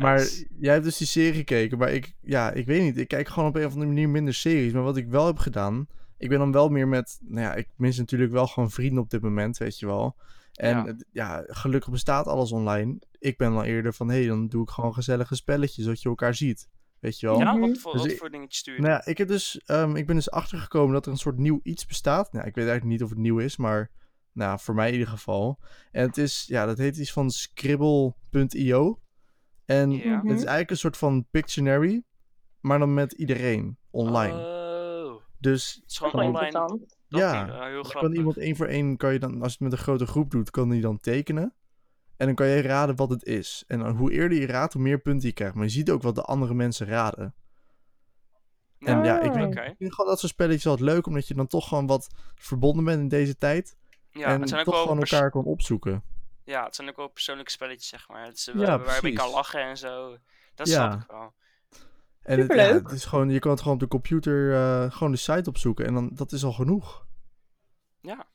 Maar 0.00 0.28
jij 0.58 0.72
hebt 0.72 0.84
dus 0.84 0.96
die 0.96 1.06
serie 1.06 1.32
gekeken, 1.32 1.78
maar 1.78 1.92
ik, 1.92 2.14
ja, 2.20 2.52
ik 2.52 2.66
weet 2.66 2.82
niet. 2.82 2.98
Ik 2.98 3.08
kijk 3.08 3.28
gewoon 3.28 3.48
op 3.48 3.54
een 3.54 3.64
of 3.64 3.72
andere 3.72 3.90
manier 3.90 4.08
minder 4.08 4.34
series. 4.34 4.72
Maar 4.72 4.82
wat 4.82 4.96
ik 4.96 5.08
wel 5.08 5.26
heb 5.26 5.38
gedaan, 5.38 5.86
ik 6.18 6.28
ben 6.28 6.38
dan 6.38 6.52
wel 6.52 6.68
meer 6.68 6.88
met, 6.88 7.18
nou 7.22 7.40
ja, 7.40 7.54
ik 7.54 7.68
mis 7.76 7.98
natuurlijk 7.98 8.32
wel 8.32 8.46
gewoon 8.46 8.70
vrienden 8.70 9.02
op 9.02 9.10
dit 9.10 9.22
moment, 9.22 9.58
weet 9.58 9.78
je 9.78 9.86
wel. 9.86 10.16
En 10.54 10.76
Ja. 10.76 10.84
ja, 10.86 10.94
ja 11.12 11.44
gelukkig 11.46 11.90
bestaat 11.90 12.26
alles 12.26 12.52
online. 12.52 12.98
Ik 13.18 13.36
ben 13.36 13.52
dan 13.52 13.62
eerder 13.62 13.94
van, 13.94 14.08
hé, 14.08 14.18
hey, 14.18 14.26
dan 14.26 14.48
doe 14.48 14.62
ik 14.62 14.70
gewoon 14.70 14.94
gezellige 14.94 15.34
spelletjes, 15.34 15.84
zodat 15.84 16.02
je 16.02 16.08
elkaar 16.08 16.34
ziet. 16.34 16.68
Weet 17.00 17.20
je 17.20 17.26
wel? 17.26 17.38
ja, 17.38 17.52
Mhm. 17.52 17.60
wat 17.68 17.78
voor, 17.78 17.92
Dus 17.92 18.00
wat 18.02 18.10
ik- 18.10 18.18
voor 18.18 18.30
dingetjes 18.30 18.58
stuur 18.58 18.74
je? 18.74 18.80
Nou 18.80 18.92
ja, 18.92 19.04
ik, 19.06 19.18
heb 19.18 19.28
dus, 19.28 19.60
ehm, 19.64 19.96
ik 19.96 20.06
ben 20.06 20.14
dus 20.16 20.30
achtergekomen 20.30 20.92
dat 20.92 21.06
er 21.06 21.12
een 21.12 21.18
soort 21.18 21.38
nieuw 21.38 21.60
iets 21.62 21.86
bestaat. 21.86 22.32
Nou, 22.32 22.46
ik 22.46 22.54
weet 22.54 22.66
eigenlijk 22.68 22.92
niet 22.92 23.02
of 23.02 23.10
het 23.10 23.18
nieuw 23.18 23.38
is, 23.38 23.56
maar 23.56 23.90
nou, 24.32 24.58
voor 24.60 24.74
mij 24.74 24.86
in 24.86 24.92
ieder 24.92 25.08
geval. 25.08 25.58
En 25.92 26.06
het 26.06 26.18
is, 26.18 26.44
ja, 26.46 26.66
dat 26.66 26.78
heet 26.78 26.96
iets 26.96 27.12
van 27.12 27.30
scribble.io. 27.30 29.00
En 29.64 29.90
Ja. 29.90 30.16
het 30.16 30.24
is 30.24 30.38
eigenlijk 30.38 30.70
een 30.70 30.76
soort 30.76 30.96
van 30.96 31.26
Pictionary, 31.30 32.02
maar 32.60 32.78
dan 32.78 32.94
met 32.94 33.12
iedereen 33.12 33.78
online. 33.90 34.34
Oh, 34.38 35.22
dus 35.38 35.74
het 35.74 35.90
is 35.90 35.98
gewoon 35.98 36.26
online. 36.26 36.80
Ja, 37.08 37.44
heel 37.44 37.82
grappig. 37.82 37.92
kan 38.00 38.12
iemand 38.12 38.36
één 38.36 38.56
voor 38.56 38.66
één, 38.66 38.96
kan 38.96 39.12
je 39.12 39.18
dan, 39.18 39.32
als 39.42 39.52
je 39.52 39.58
het 39.58 39.60
met 39.60 39.72
een 39.72 39.84
grote 39.84 40.06
groep 40.06 40.30
doet, 40.30 40.50
kan 40.50 40.68
die 40.70 40.80
dan 40.80 40.98
tekenen. 41.00 41.54
En 42.20 42.26
dan 42.26 42.34
kan 42.34 42.46
je 42.46 42.62
raden 42.62 42.96
wat 42.96 43.10
het 43.10 43.24
is. 43.24 43.64
En 43.66 43.78
dan, 43.78 43.96
hoe 43.96 44.12
eerder 44.12 44.38
je 44.40 44.46
raadt, 44.46 44.72
hoe 44.72 44.82
meer 44.82 44.98
punten 44.98 45.28
je 45.28 45.34
krijgt. 45.34 45.54
Maar 45.54 45.64
je 45.64 45.70
ziet 45.70 45.90
ook 45.90 46.02
wat 46.02 46.14
de 46.14 46.22
andere 46.22 46.54
mensen 46.54 46.86
raden. 46.86 47.34
En 48.78 49.04
ja, 49.04 49.20
ik, 49.20 49.28
Ah. 49.30 49.34
vind- 49.36 49.56
Oké. 49.56 49.64
ik 49.64 49.74
vind 49.78 49.94
gewoon 49.94 50.10
dat 50.10 50.20
soort 50.20 50.32
spelletjes 50.32 50.66
altijd 50.66 50.88
leuk, 50.88 51.06
omdat 51.06 51.28
je 51.28 51.34
dan 51.34 51.46
toch 51.46 51.68
gewoon 51.68 51.86
wat 51.86 52.08
verbonden 52.34 52.84
bent 52.84 53.00
in 53.00 53.08
deze 53.08 53.36
tijd. 53.36 53.76
Ja, 54.10 54.26
en 54.26 54.40
het 54.40 54.48
zijn 54.48 54.60
ook 54.60 54.66
toch 54.66 54.74
wel 54.74 54.82
gewoon 54.82 54.98
elkaar 55.02 55.30
kan 55.30 55.44
opzoeken. 55.44 56.02
Ja, 56.44 56.64
het 56.64 56.74
zijn 56.74 56.88
ook 56.88 56.96
wel 56.96 57.08
persoonlijke 57.08 57.50
spelletjes, 57.50 57.88
zeg 57.88 58.08
maar. 58.08 58.24
Het 58.26 58.36
is, 58.36 58.44
Ja, 58.44 58.52
waar- 58.54 58.84
waarbij 58.84 59.10
je 59.10 59.16
kan 59.16 59.30
lachen 59.30 59.60
en 59.62 59.76
zo. 59.78 60.16
Dat 60.54 60.68
Ja. 60.68 60.74
snap 60.90 61.00
ik 61.02 61.10
wel. 61.10 61.34
En 62.22 62.38
het, 62.38 62.48
ja, 62.52 62.54
Superleuk. 62.62 62.82
het 62.82 62.92
is 62.92 63.04
gewoon, 63.04 63.30
je 63.30 63.38
kan 63.38 63.50
het 63.50 63.60
gewoon 63.60 63.74
op 63.74 63.80
de 63.80 63.88
computer 63.88 64.54
eh, 64.54 64.90
gewoon 64.92 65.12
de 65.12 65.18
site 65.18 65.48
opzoeken. 65.48 65.86
En 65.86 65.94
dan, 65.94 66.10
dat 66.12 66.32
is 66.32 66.44
al 66.44 66.52
genoeg. 66.52 67.06
Ja. 68.00 68.26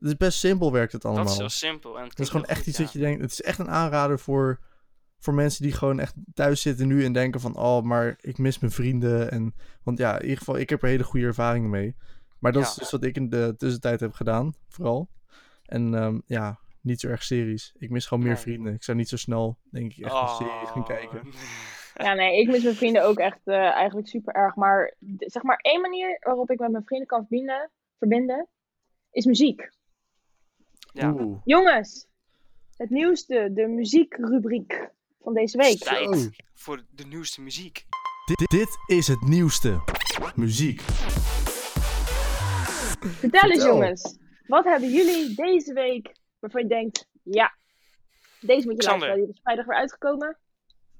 Het 0.00 0.08
is 0.08 0.16
best 0.16 0.38
simpel 0.38 0.72
werkt 0.72 0.92
het 0.92 1.04
allemaal. 1.04 1.22
Dat 1.24 1.32
is 1.32 1.38
heel 1.38 1.48
simpel. 1.48 1.98
En 1.98 2.08
het 2.08 2.18
is 2.18 2.28
gewoon 2.28 2.46
echt 2.46 2.58
goed, 2.58 2.66
iets 2.66 2.78
ja. 2.78 2.84
dat 2.84 2.92
je 2.92 2.98
denkt. 2.98 3.20
Het 3.20 3.30
is 3.32 3.42
echt 3.42 3.58
een 3.58 3.70
aanrader 3.70 4.18
voor, 4.18 4.60
voor 5.18 5.34
mensen 5.34 5.62
die 5.62 5.72
gewoon 5.72 6.00
echt 6.00 6.14
thuis 6.34 6.60
zitten 6.62 6.86
nu 6.86 7.04
en 7.04 7.12
denken 7.12 7.40
van 7.40 7.56
oh, 7.56 7.82
maar 7.82 8.16
ik 8.20 8.38
mis 8.38 8.58
mijn 8.58 8.72
vrienden. 8.72 9.30
En, 9.30 9.54
want 9.82 9.98
ja, 9.98 10.14
in 10.16 10.22
ieder 10.22 10.38
geval, 10.38 10.58
ik 10.58 10.70
heb 10.70 10.82
er 10.82 10.88
hele 10.88 11.04
goede 11.04 11.26
ervaringen 11.26 11.70
mee. 11.70 11.96
Maar 12.38 12.52
dat 12.52 12.62
Ja. 12.62 12.68
is 12.68 12.74
dus 12.74 12.90
wat 12.90 13.04
ik 13.04 13.16
in 13.16 13.28
de 13.28 13.54
tussentijd 13.56 14.00
heb 14.00 14.12
gedaan, 14.12 14.54
vooral. 14.68 15.08
En 15.64 15.94
ehm, 15.94 16.20
ja, 16.26 16.58
niet 16.80 17.00
zo 17.00 17.08
erg 17.08 17.22
series. 17.22 17.74
Ik 17.78 17.90
mis 17.90 18.06
gewoon 18.06 18.22
meer 18.24 18.32
Nee. 18.32 18.42
vrienden. 18.42 18.74
Ik 18.74 18.82
zou 18.82 18.96
niet 18.96 19.08
zo 19.08 19.16
snel, 19.16 19.58
denk 19.70 19.92
ik, 19.92 20.04
echt 20.04 20.14
een 20.14 20.28
serie 20.28 20.66
gaan 20.66 20.80
Oh. 20.80 20.86
kijken. 20.86 21.22
Ja, 21.94 22.14
nee, 22.14 22.40
ik 22.40 22.46
mis 22.50 22.62
mijn 22.62 22.74
vrienden 22.74 23.04
ook 23.04 23.18
echt 23.18 23.40
eh, 23.44 23.54
eigenlijk 23.56 24.08
super 24.08 24.34
erg. 24.34 24.54
Maar 24.54 24.94
zeg 25.16 25.42
maar 25.42 25.56
één 25.56 25.80
manier 25.80 26.18
waarop 26.20 26.50
ik 26.50 26.58
met 26.58 26.70
mijn 26.70 26.84
vrienden 26.84 27.08
kan 27.08 27.18
verbinden, 27.26 27.70
verbinden 27.98 28.48
is 29.10 29.24
muziek. 29.24 29.70
Ja. 30.92 31.12
Oeh. 31.12 31.40
Jongens, 31.44 32.06
het 32.76 32.90
nieuwste, 32.90 33.50
de 33.54 33.66
muziekrubriek 33.66 34.90
van 35.22 35.34
deze 35.34 35.56
week. 35.56 35.78
Tijd 35.78 36.30
voor 36.54 36.82
de 36.90 37.04
nieuwste 37.04 37.40
muziek. 37.40 37.86
Dit, 38.24 38.50
dit 38.50 38.98
is 38.98 39.06
het 39.08 39.20
nieuwste. 39.20 39.80
Muziek. 40.34 40.80
Vertel 43.00 43.50
eens 43.50 43.52
Vertel. 43.52 43.66
jongens, 43.66 44.18
wat 44.46 44.64
hebben 44.64 44.90
jullie 44.90 45.34
deze 45.34 45.72
week 45.72 46.14
waarvan 46.38 46.62
je 46.62 46.68
denkt, 46.68 47.08
ja, 47.22 47.54
deze 48.40 48.66
moet 48.66 48.76
je 48.76 48.88
Xander. 48.88 49.08
luisteren. 49.08 49.16
Die 49.26 49.34
is 49.34 49.40
vrijdag 49.42 49.66
weer 49.66 49.76
uitgekomen. 49.76 50.38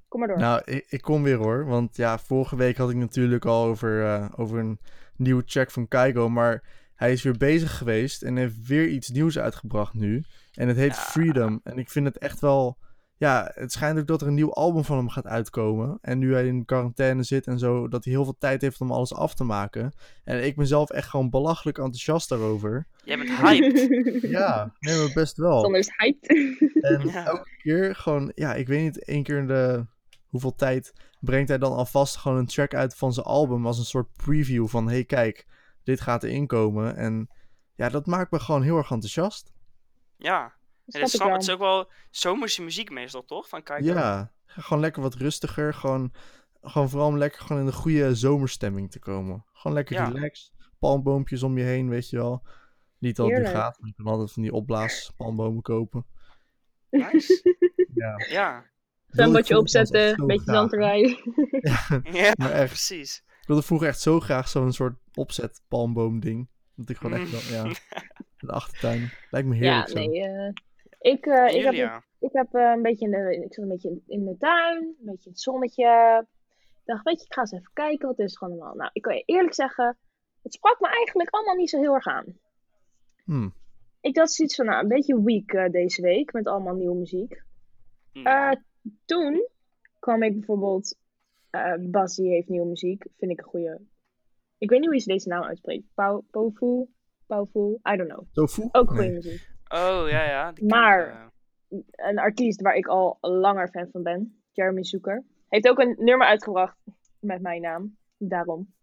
Kom 0.07 0.19
maar 0.19 0.29
door. 0.29 0.37
Nou, 0.37 0.61
ik, 0.65 0.85
ik 0.89 1.01
kom 1.01 1.23
weer 1.23 1.37
hoor. 1.37 1.65
Want 1.65 1.95
ja, 1.95 2.19
vorige 2.19 2.55
week 2.55 2.77
had 2.77 2.89
ik 2.89 2.95
natuurlijk 2.95 3.45
al 3.45 3.65
over, 3.65 4.05
eh, 4.05 4.29
over 4.35 4.59
een 4.59 4.79
nieuwe 5.15 5.43
track 5.43 5.71
van 5.71 5.87
Kaigo. 5.87 6.29
Maar 6.29 6.63
hij 7.01 7.11
is 7.11 7.23
weer 7.23 7.37
bezig 7.37 7.77
geweest 7.77 8.21
en 8.21 8.35
heeft 8.37 8.67
weer 8.67 8.87
iets 8.87 9.09
nieuws 9.09 9.39
uitgebracht 9.39 9.93
nu. 9.93 10.23
En 10.53 10.67
het 10.67 10.77
heet 10.77 10.95
Ja. 10.95 11.01
Freedom. 11.01 11.59
En 11.63 11.77
ik 11.77 11.89
vind 11.89 12.05
het 12.05 12.17
echt 12.17 12.39
wel... 12.39 12.77
Ja, 13.17 13.51
het 13.53 13.71
schijnt 13.71 13.99
ook 13.99 14.07
dat 14.07 14.21
er 14.21 14.27
een 14.27 14.33
nieuw 14.33 14.53
album 14.53 14.83
van 14.83 14.97
hem 14.97 15.09
gaat 15.09 15.27
uitkomen. 15.27 15.97
En 16.01 16.17
nu 16.19 16.33
hij 16.33 16.47
in 16.47 16.65
quarantaine 16.65 17.23
zit 17.23 17.47
en 17.47 17.59
zo, 17.59 17.87
dat 17.87 18.03
hij 18.03 18.13
heel 18.13 18.23
veel 18.23 18.35
tijd 18.39 18.61
heeft 18.61 18.81
om 18.81 18.91
alles 18.91 19.13
af 19.13 19.33
te 19.35 19.43
maken. 19.43 19.91
En 20.23 20.45
ik 20.45 20.55
ben 20.55 20.67
zelf 20.67 20.89
echt 20.89 21.09
gewoon 21.09 21.29
belachelijk 21.29 21.77
enthousiast 21.77 22.29
daarover. 22.29 22.87
Jij 23.03 23.17
bent 23.17 23.29
hyped. 23.29 23.87
Ja, 24.37 24.73
nee, 24.79 24.97
maar 24.97 25.11
best 25.13 25.37
wel. 25.37 25.61
Sander 25.61 25.79
is 25.79 25.91
hyped. 25.97 26.27
En 26.91 27.07
Ja. 27.07 27.25
elke 27.25 27.49
keer 27.61 27.95
gewoon, 27.95 28.31
ja, 28.35 28.53
ik 28.55 28.67
weet 28.67 28.81
niet, 28.83 29.03
één 29.05 29.23
keer 29.23 29.37
in 29.37 29.47
de 29.47 29.85
hoeveel 30.27 30.55
tijd 30.55 30.93
brengt 31.19 31.49
hij 31.49 31.57
dan 31.57 31.73
alvast 31.73 32.15
gewoon 32.15 32.37
een 32.37 32.45
track 32.45 32.73
uit 32.73 32.95
van 32.95 33.13
zijn 33.13 33.25
album 33.25 33.65
als 33.65 33.77
een 33.77 33.85
soort 33.85 34.07
preview 34.15 34.67
van, 34.67 34.87
hey 34.89 35.03
kijk, 35.03 35.45
dit 35.83 36.01
gaat 36.01 36.23
erin 36.23 36.47
komen. 36.47 36.95
En 36.95 37.29
ja, 37.75 37.89
dat 37.89 38.05
maakt 38.05 38.31
me 38.31 38.39
gewoon 38.39 38.61
heel 38.63 38.77
erg 38.77 38.91
enthousiast. 38.91 39.51
Ja. 40.17 40.41
Dat 40.85 41.01
En 41.01 41.07
snap 41.07 41.11
dat 41.11 41.11
snap, 41.11 41.31
het 41.31 41.41
is 41.41 41.49
ook 41.49 41.59
wel 41.59 41.91
zomerse 42.09 42.61
muziek 42.63 42.89
meestal, 42.89 43.25
toch? 43.25 43.47
Van 43.49 43.63
Kijk. 43.63 43.83
Ja, 43.83 44.31
gewoon 44.45 44.79
lekker 44.79 45.01
wat 45.01 45.13
rustiger, 45.15 45.73
gewoon, 45.73 46.13
gewoon 46.61 46.89
vooral 46.89 47.07
om 47.07 47.17
lekker 47.17 47.41
gewoon 47.41 47.59
in 47.61 47.67
de 47.67 47.73
goede 47.73 48.15
zomerstemming 48.15 48.91
te 48.91 48.99
komen. 48.99 49.45
Gewoon 49.53 49.77
lekker 49.77 49.95
Ja. 49.95 50.07
relaxed, 50.09 50.51
palmboompjes 50.79 51.43
om 51.43 51.57
je 51.57 51.63
heen, 51.63 51.89
weet 51.89 52.09
je 52.09 52.17
wel. 52.17 52.45
Niet 52.97 53.15
dat 53.15 53.25
het 53.25 53.35
nu 53.35 53.41
Heerlijk. 53.43 53.63
gaat, 53.63 53.79
maar 53.79 53.89
je 53.89 53.95
kan 54.03 54.05
altijd 54.11 54.31
van 54.31 54.41
die 54.41 54.51
opblaas 54.53 55.11
palmbomen 55.17 55.61
kopen. 55.61 56.05
Nice. 56.89 57.41
Ja. 57.93 58.25
Ja. 58.29 58.65
Vroeger 59.07 59.57
opzetten, 59.57 60.19
een 60.19 60.27
beetje 60.27 60.51
zand 60.51 60.71
erbij. 60.73 61.01
ja, 62.19 62.31
Maar 62.37 62.51
echt. 62.51 62.67
precies. 62.67 63.23
Ik 63.51 63.57
wilde 63.57 63.69
vroeger 63.69 63.87
echt 63.87 64.01
zo 64.01 64.19
graag 64.19 64.47
zo'n 64.47 64.71
soort 64.71 64.95
opzet 65.13 65.61
palmboom 65.67 66.19
ding. 66.19 66.47
Dat 66.75 66.89
ik 66.89 66.97
gewoon 66.97 67.19
echt 67.19 67.25
Mm. 67.25 67.31
wel, 67.31 67.63
ja, 67.63 67.69
in 68.39 68.47
de 68.47 68.51
achtertuin. 68.51 69.09
Lijkt 69.31 69.47
me 69.47 69.55
Ja, 69.55 69.61
heerlijk 69.61 69.87
zo. 69.89 69.99
nee. 69.99 70.21
eh, 70.23 70.51
ik, 70.99 71.25
eh, 71.25 71.55
ik 71.55 71.63
heb, 71.63 72.03
ik 72.19 72.29
heb 72.33 72.53
eh, 72.53 72.71
een 72.75 72.81
beetje 72.81 73.05
in 73.05 73.11
de, 73.11 73.41
ik 73.45 73.53
zat 73.53 73.63
een 73.63 73.69
beetje 73.69 73.89
in, 73.89 74.03
in 74.07 74.25
de 74.25 74.37
tuin, 74.37 74.77
een 74.77 74.95
beetje 75.05 75.25
in 75.25 75.31
het 75.31 75.39
zonnetje. 75.41 76.25
Ik 76.79 76.81
dacht, 76.85 77.03
weet 77.03 77.19
je, 77.19 77.25
ik 77.25 77.33
ga 77.33 77.41
eens 77.41 77.51
even 77.51 77.69
kijken 77.73 78.07
wat 78.07 78.19
is 78.19 78.25
het 78.25 78.37
gewoon 78.37 78.53
allemaal. 78.53 78.75
Nou, 78.75 78.89
ik 78.93 79.01
kan 79.01 79.15
je 79.15 79.23
eerlijk 79.25 79.53
zeggen, 79.53 79.97
het 80.41 80.53
sprak 80.53 80.79
me 80.79 80.87
eigenlijk 80.87 81.29
allemaal 81.29 81.55
niet 81.55 81.69
zo 81.69 81.79
heel 81.79 81.93
erg 81.93 82.07
aan. 82.07 82.25
Hm. 83.25 83.49
Ik 84.01 84.13
dacht 84.13 84.31
zoiets 84.31 84.55
van, 84.55 84.65
nou, 84.65 84.81
een 84.81 84.87
beetje 84.87 85.23
weak 85.23 85.51
eh, 85.51 85.71
deze 85.71 86.01
week 86.01 86.33
met 86.33 86.47
allemaal 86.47 86.75
nieuwe 86.75 86.95
muziek. 86.97 87.43
Ja. 88.11 88.51
Eh, 88.51 88.57
toen 89.05 89.47
kwam 89.99 90.23
ik 90.23 90.33
bijvoorbeeld, 90.33 90.95
eh 91.51 91.73
Bassie 91.79 92.29
heeft 92.29 92.47
nieuwe 92.49 92.67
muziek, 92.67 93.05
vind 93.17 93.31
ik 93.31 93.39
een 93.39 93.45
goede. 93.45 93.81
Ik 94.57 94.69
weet 94.69 94.79
niet 94.79 94.89
hoe 94.89 94.97
je 94.97 95.03
deze 95.05 95.27
naam 95.27 95.43
uitspreekt. 95.43 95.83
Pau, 95.93 96.23
Pofu? 96.31 96.85
Paufu? 97.27 97.59
I 97.93 97.95
don't 97.97 98.09
know. 98.09 98.25
Tofu? 98.31 98.67
Ook 98.71 98.89
goede 98.89 99.03
Nee. 99.03 99.11
muziek. 99.13 99.49
Oh, 99.67 100.03
ja, 100.09 100.23
ja. 100.25 100.51
die 100.51 100.65
Maar- 100.67 101.07
ik, 101.07 101.13
eh. 101.13 101.25
Een 102.09 102.19
artiest 102.19 102.61
waar 102.61 102.75
ik 102.75 102.87
al 102.87 103.17
langer 103.21 103.69
fan 103.69 103.87
van 103.91 104.03
ben, 104.03 104.41
Jeremy 104.51 104.83
Zoeker, 104.83 105.23
heeft 105.49 105.67
ook 105.67 105.79
een 105.79 105.95
nummer 105.99 106.27
uitgebracht 106.27 106.77
met 107.19 107.41
mijn 107.41 107.61
naam. 107.61 107.97
Daarom. 108.17 108.73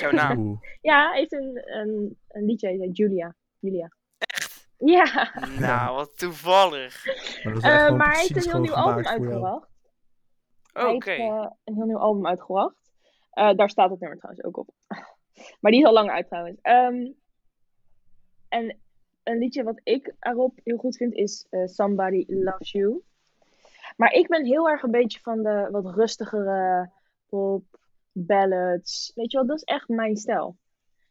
Jouw 0.00 0.10
naam. 0.10 0.60
Ja, 0.80 1.08
hij 1.10 1.18
heeft 1.18 1.32
een, 1.32 1.60
een, 1.78 2.18
een 2.28 2.44
liedje, 2.44 2.66
hij 2.68 2.76
heet 2.76 2.96
Julia. 2.96 3.34
Julia. 3.58 3.88
Echt? 4.18 4.68
Ja. 4.76 5.32
Nou, 5.60 5.94
wat 5.96 6.18
toevallig. 6.18 7.04
Maar, 7.44 7.54
Eh, 7.54 7.96
maar 7.96 8.10
hij 8.12 8.20
heeft 8.20 8.36
een 8.46 8.50
heel 8.52 8.60
nieuw 8.60 8.74
album 8.74 9.06
uitgebracht. 9.06 9.68
Hij 10.76 10.92
heeft 10.92 11.06
eh, 11.06 11.46
een 11.64 11.74
heel 11.74 11.84
nieuw 11.86 11.98
album 11.98 12.26
uitgebracht. 12.26 12.92
Eh, 13.30 13.54
daar 13.54 13.70
staat 13.70 13.90
het 13.90 14.00
nummer 14.00 14.18
trouwens 14.18 14.44
ook 14.46 14.56
op. 14.56 14.68
maar 15.60 15.70
die 15.70 15.80
is 15.80 15.86
al 15.86 15.92
langer 15.92 16.12
uit 16.14 16.26
trouwens. 16.26 16.58
Ehm, 16.62 17.12
en 18.48 18.78
een 19.22 19.38
liedje 19.38 19.62
wat 19.62 19.80
ik 19.82 20.14
erop 20.20 20.58
heel 20.64 20.76
goed 20.76 20.96
vind 20.96 21.12
is 21.14 21.46
eh, 21.50 21.66
Somebody 21.66 22.24
Loves 22.28 22.72
You. 22.72 23.02
Maar 23.96 24.12
ik 24.12 24.28
ben 24.28 24.44
heel 24.44 24.68
erg 24.68 24.82
een 24.82 24.90
beetje 24.90 25.20
van 25.20 25.42
de 25.42 25.68
wat 25.70 25.94
rustigere 25.94 26.90
pop, 27.26 27.64
ballads. 28.12 29.12
Weet 29.14 29.30
je 29.30 29.36
wel, 29.38 29.46
dat 29.46 29.56
is 29.56 29.62
echt 29.64 29.88
mijn 29.88 30.16
stijl. 30.16 30.56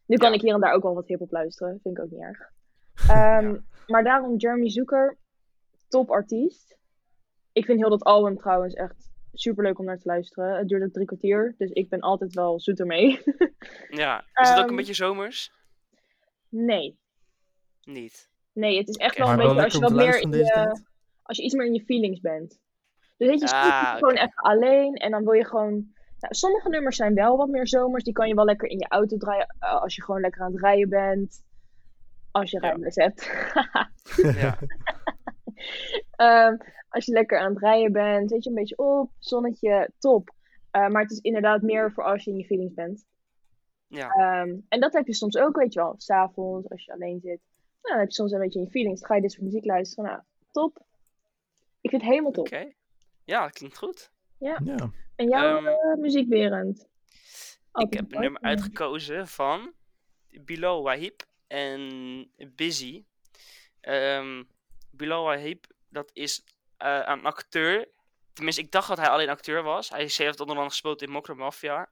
Nu 0.06 0.16
kan 0.16 0.28
Ja. 0.28 0.34
ik 0.34 0.40
hier 0.40 0.54
en 0.54 0.60
daar 0.60 0.72
ook 0.72 0.82
wel 0.82 0.94
wat 0.94 1.06
hip-hop 1.06 1.30
luisteren. 1.30 1.80
Vind 1.82 1.98
ik 1.98 2.04
ook 2.04 2.10
niet 2.10 2.20
erg. 2.20 2.38
Ehm, 3.10 3.52
Ja. 3.52 3.60
Maar 3.86 4.04
daarom 4.04 4.36
Jeremy 4.36 4.68
Zoeker, 4.70 5.16
top 5.88 6.10
artiest. 6.10 6.78
Ik 7.52 7.64
vind 7.64 7.78
heel 7.78 7.90
dat 7.90 8.04
album 8.04 8.36
trouwens 8.36 8.74
echt 8.74 9.10
super 9.38 9.64
leuk 9.64 9.78
om 9.78 9.84
naar 9.84 9.98
te 9.98 10.06
luisteren. 10.08 10.56
Het 10.58 10.68
duurt 10.68 10.82
ook 10.82 10.92
drie 10.92 11.06
kwartier, 11.06 11.54
dus 11.58 11.70
ik 11.70 11.88
ben 11.88 12.00
altijd 12.00 12.34
wel 12.34 12.60
zoet 12.60 12.80
ermee. 12.80 13.20
Ja. 13.88 14.18
Is 14.20 14.48
het 14.48 14.50
ook 14.50 14.56
Ehm, 14.58 14.68
een 14.70 14.76
beetje 14.76 14.94
zomers? 14.94 15.52
nee. 16.48 16.98
Niet. 17.82 18.28
Nee, 18.52 18.78
het 18.78 18.88
is 18.88 18.96
echt 18.96 19.18
wel 19.18 19.28
een 19.30 19.36
Maar 19.36 19.46
wel 19.46 19.54
beetje 19.54 19.64
als 19.64 19.74
je 19.74 19.80
wat 19.94 20.04
meer 20.06 20.20
in 20.20 20.30
je, 20.30 20.80
als 21.22 21.36
je 21.36 21.42
iets 21.42 21.54
meer 21.54 21.66
in 21.66 21.74
je 21.74 21.84
feelings 21.84 22.20
bent. 22.20 22.58
Dus 23.16 23.28
weet 23.28 23.40
je, 23.40 23.46
Ah, 23.50 23.82
je 23.92 23.98
gewoon 23.98 24.14
even 24.14 24.34
alleen 24.34 24.94
en 24.94 25.10
dan 25.10 25.24
wil 25.24 25.32
je 25.32 25.44
gewoon. 25.44 25.72
Nou, 26.18 26.34
sommige 26.34 26.68
nummers 26.68 26.96
zijn 26.96 27.14
wel 27.14 27.36
wat 27.36 27.48
meer 27.48 27.68
zomers. 27.68 28.04
Die 28.04 28.12
kan 28.12 28.28
je 28.28 28.34
wel 28.34 28.44
lekker 28.44 28.68
in 28.68 28.78
je 28.78 28.88
auto 28.88 29.16
draaien 29.16 29.54
eh, 29.58 29.80
als 29.82 29.94
je 29.94 30.02
gewoon 30.02 30.20
lekker 30.20 30.42
aan 30.42 30.52
het 30.52 30.60
rijden 30.60 30.88
bent. 30.88 31.44
Als 32.30 32.50
je 32.50 32.58
Ja. 32.60 32.66
rijbewijs 32.68 32.94
hebt. 32.94 33.30
Ja. 34.36 34.58
Ehm, 36.16 36.56
als 36.88 37.04
je 37.04 37.12
lekker 37.12 37.38
aan 37.38 37.52
het 37.52 37.62
rijden 37.62 37.92
bent, 37.92 38.30
weet 38.30 38.44
je, 38.44 38.48
een 38.48 38.56
beetje 38.56 38.78
op, 38.78 39.10
zonnetje, 39.18 39.90
top. 39.98 40.34
Eh, 40.70 40.88
maar 40.88 41.02
het 41.02 41.10
is 41.10 41.18
inderdaad 41.18 41.62
meer 41.62 41.92
voor 41.92 42.04
als 42.04 42.24
je 42.24 42.30
in 42.30 42.36
je 42.36 42.44
feelings 42.44 42.74
bent. 42.74 43.06
Ja. 43.86 44.08
Ehm, 44.10 44.56
en 44.68 44.80
dat 44.80 44.92
heb 44.92 45.06
je 45.06 45.14
soms 45.14 45.36
ook, 45.36 45.56
weet 45.56 45.72
je 45.72 45.80
wel, 45.80 45.94
s'avonds 45.96 46.70
als 46.70 46.84
je 46.84 46.92
alleen 46.92 47.20
zit. 47.20 47.40
Nou, 47.82 47.94
dan 47.94 47.98
heb 47.98 48.08
je 48.08 48.14
soms 48.14 48.32
een 48.32 48.40
beetje 48.40 48.58
in 48.58 48.64
je 48.64 48.70
feelings. 48.70 49.00
Dan 49.00 49.08
ga 49.08 49.14
je 49.14 49.20
dit 49.20 49.32
soort 49.32 49.44
muziek 49.44 49.64
luisteren. 49.64 50.04
Nou, 50.04 50.22
top. 50.50 50.84
Ik 51.80 51.90
vind 51.90 52.02
het 52.02 52.10
helemaal 52.10 52.32
top. 52.32 52.46
Oké. 52.46 52.72
Ja, 53.24 53.42
dat 53.42 53.52
klinkt 53.52 53.78
goed. 53.78 54.10
Ja. 54.38 54.60
En 55.16 55.28
jouw 55.28 55.60
muziek, 55.96 56.28
Berend? 56.28 56.88
Ik 57.72 57.92
heb 57.92 58.12
een 58.12 58.20
nummer 58.20 58.42
uitgekozen 58.42 59.26
van 59.26 59.72
Bilal 60.44 60.82
Wahib 60.82 61.22
en 61.46 62.30
Busy. 62.54 63.04
Ehm 63.80 64.42
Bilal 64.96 65.24
Wahib, 65.24 65.64
dat 65.88 66.10
is 66.12 66.44
eh, 66.76 67.02
een 67.04 67.24
acteur. 67.24 67.88
Tenminste, 68.32 68.62
ik 68.62 68.70
dacht 68.70 68.88
dat 68.88 68.98
hij 68.98 69.08
alleen 69.08 69.28
acteur 69.28 69.62
was. 69.62 69.88
Hij 69.88 70.00
heeft 70.00 70.40
onder 70.40 70.56
andere 70.56 70.68
gespeeld 70.68 71.02
in 71.02 71.10
Mokro 71.10 71.34
Mafia. 71.34 71.90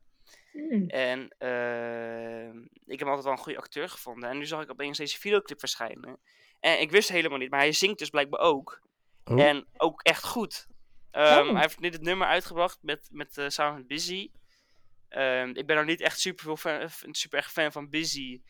Mm. 0.52 0.88
En 0.88 1.34
ehm, 1.38 2.58
ik 2.62 2.98
heb 2.98 2.98
hem 2.98 3.08
altijd 3.08 3.24
wel 3.24 3.32
een 3.32 3.38
goede 3.38 3.58
acteur 3.58 3.88
gevonden. 3.88 4.30
En 4.30 4.38
nu 4.38 4.46
zag 4.46 4.62
ik 4.62 4.70
opeens 4.70 4.98
deze 4.98 5.18
videoclip 5.18 5.58
verschijnen. 5.58 6.18
En 6.60 6.80
ik 6.80 6.90
wist 6.90 7.08
helemaal 7.08 7.38
niet, 7.38 7.50
maar 7.50 7.60
hij 7.60 7.72
zingt 7.72 7.98
dus 7.98 8.10
blijkbaar 8.10 8.40
ook. 8.40 8.80
Oh. 9.24 9.40
En 9.40 9.66
ook 9.76 10.02
echt 10.02 10.24
goed. 10.24 10.66
Ehm, 11.10 11.46
Oh. 11.46 11.52
Hij 11.52 11.60
heeft 11.60 11.80
net 11.80 11.92
het 11.92 12.02
nummer 12.02 12.26
uitgebracht 12.26 12.78
met, 12.82 13.08
met, 13.10 13.38
eh, 13.38 13.48
samen 13.48 13.74
met 13.78 13.86
Busy. 13.86 14.30
Ehm, 15.08 15.48
ik 15.48 15.66
ben 15.66 15.76
nog 15.76 15.84
niet 15.84 16.00
echt 16.00 16.20
super, 16.20 16.44
veel 16.44 16.56
fan, 16.56 17.14
super 17.14 17.38
erg 17.38 17.52
fan 17.52 17.72
van 17.72 17.90
Busy. 17.90 18.40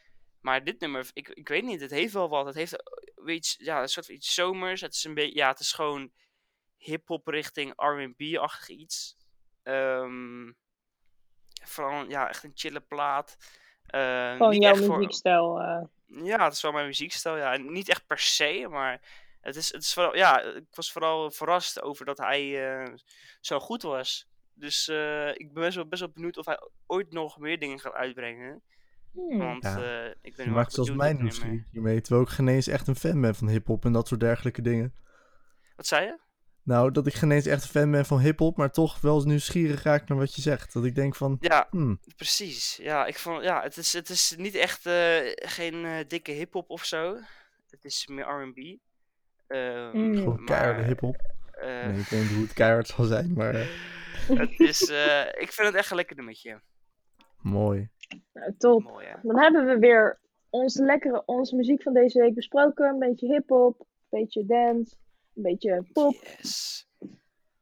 Maar 0.41 0.65
dit 0.65 0.81
nummer, 0.81 1.11
ik, 1.13 1.29
ik 1.29 1.49
weet 1.49 1.65
niet, 1.65 1.81
het 1.81 1.91
heeft 1.91 2.13
wel 2.13 2.29
wat. 2.29 2.47
Het 2.47 2.55
heeft 2.55 2.77
eh, 2.77 3.04
iets, 3.33 3.55
ja, 3.59 3.83
een 3.83 3.89
soort 3.89 4.07
van 4.07 4.15
iets 4.15 4.35
zomers. 4.35 4.81
Het 4.81 4.95
is 4.95 5.05
een 5.05 5.15
beetje, 5.15 5.35
ja, 5.37 5.49
het 5.49 5.61
is 5.61 5.73
gewoon 5.73 6.13
hip-hop 6.77 7.27
richting 7.27 7.73
RB-achtig 7.77 8.69
iets. 8.69 9.17
Ehm, 9.63 10.53
vooral, 11.65 12.09
ja, 12.09 12.29
echt 12.29 12.45
een 12.45 12.53
chille 12.55 12.81
plaat. 12.81 13.37
Ehm, 13.87 14.37
Gewoon 14.37 14.61
jouw 14.61 14.77
voor- 14.77 14.97
muziekstijl. 14.97 15.61
eh. 15.61 15.83
ja, 16.25 16.45
het 16.45 16.53
is 16.53 16.61
wel 16.63 16.73
mijn 16.73 16.87
muziekstijl. 16.87 17.37
Ja. 17.37 17.53
En 17.53 17.73
Niet 17.73 17.89
echt 17.89 18.07
per 18.07 18.19
se, 18.19 18.67
maar 18.71 19.01
het 19.41 19.57
is, 19.57 19.73
het 19.73 19.83
is 19.83 19.93
vooral, 19.95 20.17
ja, 20.17 20.41
ik 20.41 20.67
was 20.75 20.93
vooral 20.93 21.31
verrast 21.31 21.83
over 21.83 22.05
dat 22.05 22.19
hij 22.19 22.73
eh, 22.83 22.95
zo 23.41 23.61
goed 23.61 23.83
was. 23.83 24.27
Dus 24.55 24.89
eh, 24.89 25.29
ik 25.29 25.53
ben 25.53 25.63
best 25.63 25.75
wel, 25.77 25.87
best 25.89 26.01
wel 26.03 26.11
benieuwd 26.11 26.37
of 26.37 26.47
hij 26.47 26.59
ooit 26.87 27.13
nog 27.13 27.39
meer 27.39 27.59
dingen 27.59 27.81
gaat 27.81 27.93
uitbrengen. 27.93 28.63
Hmm. 29.15 29.39
Want 29.39 29.63
Ja. 29.63 30.05
eh, 30.05 30.15
ik 30.23 30.37
ben 30.37 30.47
Je 30.47 30.51
maakt 30.53 30.73
zelfs 30.73 30.91
benieuwd 30.91 31.05
mij 31.07 31.13
naar 31.15 31.23
dit 31.23 31.33
nummer. 31.33 31.49
nieuwsgierig 31.49 31.71
hiermee. 31.73 32.01
Terwijl 32.01 32.25
ik 32.27 32.33
geen 32.33 32.49
eens 32.49 32.67
echt 32.67 32.87
een 32.89 32.97
fan 32.97 33.21
ben 33.21 33.35
van 33.35 33.49
hip-hop 33.49 33.85
en 33.85 33.93
dat 33.93 34.09
soort 34.09 34.21
dergelijke 34.21 34.63
dingen. 34.63 34.95
Wat 35.77 35.87
zei 35.87 36.05
je? 36.07 36.19
Nou, 36.63 36.91
dat 36.91 37.07
ik 37.07 37.15
geen 37.15 37.31
eens 37.31 37.47
echt 37.47 37.63
een 37.63 37.69
fan 37.69 37.91
ben 37.91 38.07
van 38.07 38.21
hip-hop, 38.21 38.57
maar 38.57 38.71
toch 38.71 39.01
wel 39.01 39.15
eens 39.15 39.25
nieuwsgierig 39.25 39.83
raak 39.83 40.09
naar 40.09 40.19
wat 40.19 40.35
je 40.35 40.43
zegt. 40.43 40.73
Dat 40.73 40.85
ik 40.85 40.95
denk 40.95 41.17
van, 41.17 41.37
Ja, 41.41 41.67
hmm, 41.71 42.01
precies. 42.17 42.77
Ja, 42.77 43.07
ik 43.07 43.19
vond, 43.19 43.43
ja 43.43 43.63
het, 43.63 43.77
is, 43.77 43.93
het 43.93 44.09
is 44.09 44.35
niet 44.39 44.55
echt 44.55 44.87
eh, 44.87 45.17
geen 45.35 45.85
eh, 45.85 45.97
dikke 46.09 46.33
hip-hop 46.33 46.71
of 46.71 46.85
zo. 46.85 47.17
Het 47.71 47.85
is 47.85 48.07
meer 48.07 48.25
RB. 48.49 48.77
Ehm, 49.47 49.99
Mm. 49.99 50.15
Gewoon 50.17 50.35
maar, 50.37 50.45
keiharde 50.45 50.83
hip-hop. 50.83 51.17
eh, 51.53 51.87
Nee, 51.87 51.99
ik 52.01 52.07
weet 52.09 52.21
niet 52.23 52.31
hoe 52.33 52.43
het 52.43 52.53
keihard 52.53 52.87
zal 52.87 53.05
zijn, 53.05 53.33
maar 53.33 53.55
eh, 53.55 53.67
het 54.39 54.61
is, 54.61 54.89
eh, 54.89 55.21
ik 55.27 55.53
vind 55.53 55.67
het 55.69 55.75
echt 55.77 55.91
een 55.91 55.97
lekker 55.97 56.17
nummertje. 56.17 56.61
mooi. 57.41 57.89
Nou, 58.33 58.55
top. 58.59 58.83
Mooi? 58.83 59.07
Dan 59.23 59.39
hebben 59.39 59.67
we 59.67 59.79
weer 59.79 60.19
onze 60.51 60.85
lekkere, 60.85 61.23
onze 61.27 61.57
muziek 61.57 61.83
van 61.83 61.93
deze 61.93 62.21
week 62.21 62.35
besproken. 62.35 62.89
Een 62.89 62.99
beetje 62.99 63.27
hip-hop, 63.27 63.81
een 63.81 63.87
beetje 64.21 64.47
dance, 64.47 64.95
een 65.35 65.43
beetje 65.43 65.85
pop. 65.93 66.15
Yes. 66.39 66.87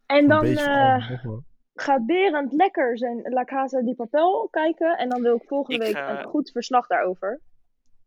En 0.06 0.28
dan 0.28 0.44
eh, 0.44 1.10
wel. 1.22 1.42
gaat 1.74 2.06
Berend 2.06 2.52
lekker 2.52 2.98
zijn 2.98 3.20
La 3.22 3.44
Casa 3.44 3.80
di 3.82 3.94
Papel 3.94 4.48
kijken. 4.50 4.98
En 4.98 5.08
dan 5.08 5.22
wil 5.22 5.36
ik 5.36 5.44
volgende 5.46 5.78
Ik 5.86 5.92
week 5.94 6.02
ga- 6.04 6.18
een 6.22 6.28
goed 6.28 6.50
verslag 6.50 6.86
daarover. 6.86 7.40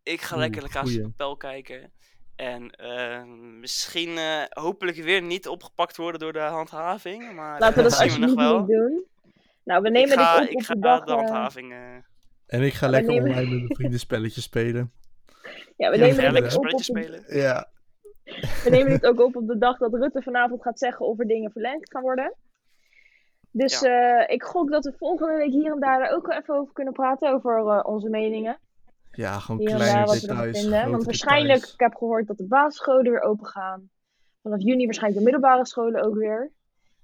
Ik 0.04 0.22
ga 0.22 0.34
Oeh, 0.36 0.44
lekker 0.44 0.62
de 0.62 0.70
Casa 0.70 0.94
de 0.94 1.02
Papel 1.02 1.36
kijken. 1.38 1.92
En 2.36 2.70
eh, 2.72 3.24
misschien 3.60 4.18
eh, 4.18 4.42
hopelijk 4.50 4.98
weer 4.98 5.22
niet 5.22 5.48
opgepakt 5.48 5.98
worden 5.98 6.20
door 6.20 6.34
de 6.34 6.40
handhaving. 6.40 7.34
Maar 7.34 7.60
Laten 7.60 7.76
we 7.78 7.82
dat 7.90 7.92
dat 8.00 8.10
zien 8.10 8.22
we 8.22 8.28
nog 8.28 8.38
alsjeblieft 8.38 8.50
wel. 8.50 8.60
niet 8.60 8.68
doen. 8.94 9.06
Nou, 9.64 9.82
we 9.82 9.90
nemen 9.90 10.12
ik 10.12 10.20
ga, 10.20 10.40
dit 10.40 10.48
op 10.48 10.52
ik 10.52 10.58
op 10.58 10.64
ga 10.64 10.74
de 10.74 10.80
dag. 10.80 11.04
de 11.04 11.12
eh, 11.12 11.18
handhaving. 11.18 11.74
En 12.48 12.62
ik 12.62 12.74
ga 12.74 12.88
lekker 12.88 13.14
nemen- 13.14 13.30
online 13.30 13.50
met 13.50 13.60
mijn 13.60 13.76
vrienden 13.76 14.00
spelletjes 14.00 14.44
spelen. 14.44 14.92
ja, 15.78 15.90
we 15.90 15.98
Ja, 15.98 16.06
nemen 16.06 16.22
dit 16.24 16.32
lekker 16.32 16.58
ook 16.58 16.74
op 16.74 16.82
spelen. 16.82 17.24
Ja, 17.28 17.70
We 18.64 18.70
nemen 18.70 18.90
dit 18.92 19.06
ook 19.06 19.20
op 19.20 19.36
op 19.36 19.48
de 19.48 19.58
dag 19.58 19.78
dat 19.78 19.94
Rutte 19.94 20.22
vanavond 20.22 20.62
gaat 20.62 20.80
zeggen 20.80 21.06
of 21.06 21.20
er 21.20 21.28
dingen 21.28 21.52
verlengd 21.52 21.92
gaan 21.92 22.02
worden. 22.02 22.34
Dus 23.52 23.82
eh, 23.82 24.24
ik 24.28 24.44
gok 24.44 24.70
dat 24.72 24.86
we 24.86 24.94
volgende 24.98 25.34
week 25.38 25.52
hier 25.52 25.72
en 25.74 25.80
daar 25.80 26.12
ook 26.12 26.28
wel 26.28 26.38
even 26.38 26.56
over 26.56 26.74
kunnen 26.74 26.94
praten. 26.94 27.34
Over 27.34 27.58
eh, 27.58 27.86
onze 27.86 28.10
meningen. 28.10 28.58
ja 29.12 29.40
gewoon 29.40 29.60
Hier 29.62 29.70
en 29.70 29.76
kleine 29.76 30.06
daar 30.06 30.20
details. 30.20 30.60
vinden. 30.62 30.92
Want 30.92 31.04
waarschijnlijk, 31.06 31.54
details. 31.54 31.74
ik 31.74 31.80
heb 31.80 31.96
gehoord 31.96 32.28
dat 32.28 32.38
de 32.38 32.48
basisscholen 32.48 33.12
weer 33.12 33.22
open 33.22 33.46
gaan. 33.46 33.90
Vanaf 34.42 34.62
juni 34.62 34.86
waarschijnlijk 34.86 35.24
de 35.26 35.32
middelbare 35.32 35.66
scholen 35.68 36.04
ook 36.04 36.16
weer. 36.16 36.52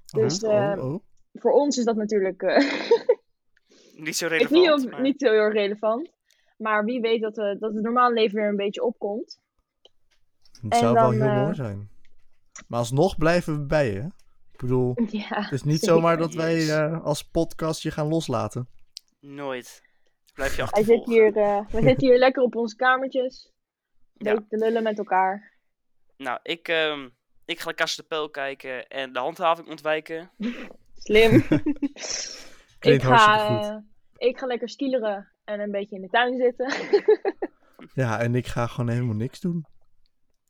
Dus 0.05 0.43
Oh, 0.43 0.71
eh, 0.71 0.83
oh. 0.85 0.99
voor 1.33 1.51
ons 1.51 1.77
is 1.77 1.85
dat 1.85 1.95
natuurlijk 1.95 2.41
eh, 2.41 2.57
Niet 4.01 4.15
zo 4.17 4.25
ik 4.25 4.31
relevant. 4.31 4.81
niet, 4.81 4.91
maar- 4.91 5.01
niet 5.01 5.19
zo 5.21 5.31
heel 5.31 5.49
relevant. 5.51 6.09
Maar 6.57 6.85
wie 6.85 7.01
weet 7.01 7.21
dat, 7.21 7.37
eh, 7.37 7.59
dat 7.59 7.73
het 7.73 7.83
normale 7.83 8.13
leven 8.13 8.35
weer 8.35 8.47
een 8.49 8.55
beetje 8.55 8.83
opkomt. 8.83 9.39
Het 10.61 10.71
en 10.73 10.79
zou 10.79 10.93
wel 10.93 11.11
heel 11.11 11.21
eh, 11.21 11.41
mooi 11.41 11.53
zijn. 11.55 11.89
Maar 12.67 12.79
alsnog 12.79 13.17
blijven 13.17 13.53
we 13.59 13.65
bij 13.65 13.91
je. 13.91 13.99
Ik 14.51 14.59
bedoel, 14.59 14.93
Ja, 15.11 15.41
het 15.41 15.51
is 15.51 15.63
niet 15.63 15.79
zeker. 15.79 15.95
zomaar 15.95 16.17
dat 16.17 16.33
wij 16.33 16.69
eh, 16.69 17.03
als 17.03 17.23
podcast 17.23 17.81
je 17.83 17.91
gaan 17.91 18.07
loslaten. 18.07 18.67
Nooit. 19.19 19.81
Blijf 20.33 20.55
je 20.55 20.63
Hij 20.69 20.83
zit 20.83 21.05
hier, 21.05 21.37
eh, 21.37 21.65
we 21.69 21.81
zitten 21.87 22.07
hier 22.07 22.17
lekker 22.17 22.43
op 22.43 22.55
onze 22.55 22.75
kamertjes. 22.75 23.51
Ja. 24.13 24.35
te 24.49 24.57
lullen 24.57 24.83
met 24.83 24.97
elkaar. 24.97 25.51
Nou, 26.17 26.39
ik, 26.43 26.67
ehm, 26.67 27.09
ik 27.45 27.59
ga 27.59 27.69
de 27.69 27.75
Casa 27.75 28.03
de 28.07 28.29
kijken 28.31 28.87
en 28.87 29.13
de 29.13 29.19
handhaving 29.19 29.67
ontwijken. 29.67 30.31
Slim. 31.05 31.31
ik, 31.33 31.63
Klinkt 32.79 33.03
ga, 33.03 33.15
hartstikke 33.15 33.73
goed. 33.73 33.83
Ik 34.27 34.37
ga 34.37 34.45
lekker 34.45 34.69
skileren 34.69 35.31
en 35.43 35.59
een 35.59 35.71
beetje 35.71 35.95
in 35.95 36.01
de 36.01 36.09
tuin 36.09 36.37
zitten. 36.37 36.73
Ja, 37.93 38.19
en 38.19 38.35
ik 38.35 38.47
ga 38.47 38.67
gewoon 38.67 38.89
helemaal 38.89 39.15
niks 39.15 39.39
doen. 39.39 39.65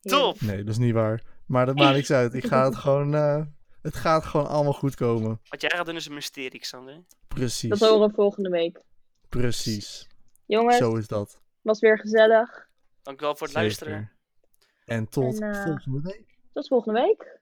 Top! 0.02 0.42
Nee, 0.42 0.58
dat 0.58 0.68
is 0.68 0.78
niet 0.78 0.94
waar. 0.94 1.24
Maar 1.46 1.66
dat 1.66 1.76
maakt 1.76 1.96
niks 1.96 2.12
uit. 2.12 2.34
Ik 2.34 2.46
ga 2.46 2.66
het 2.66 2.76
gewoon... 2.76 3.16
eh, 3.16 3.42
het 3.82 3.96
gaat 3.96 4.26
gewoon 4.26 4.48
allemaal 4.48 4.74
goed 4.74 4.96
komen. 4.96 5.40
Wat 5.50 5.62
jij 5.62 5.70
gaat 5.70 5.86
doen 5.86 5.96
is 5.96 6.06
een 6.06 6.14
mysterie, 6.14 6.60
Xander. 6.60 7.04
Precies. 7.28 7.70
Dat 7.70 7.90
horen 7.90 8.08
we 8.10 8.14
volgende 8.14 8.50
week. 8.50 8.82
Precies. 9.30 10.08
Jongens, 10.46 10.78
Zo 10.78 10.96
is 10.96 11.08
dat. 11.08 11.42
was 11.62 11.80
weer 11.80 12.00
gezellig. 12.00 12.68
Dankjewel 13.02 13.36
voor 13.36 13.48
het 13.48 13.56
Zeker. 13.56 13.62
luisteren. 13.62 14.12
En 14.86 15.10
tot 15.10 15.42
En, 15.42 15.52
eh, 15.54 15.64
volgende 15.66 16.02
week. 16.02 16.38
Tot 16.54 16.68
volgende 16.68 17.02
week. 17.02 17.40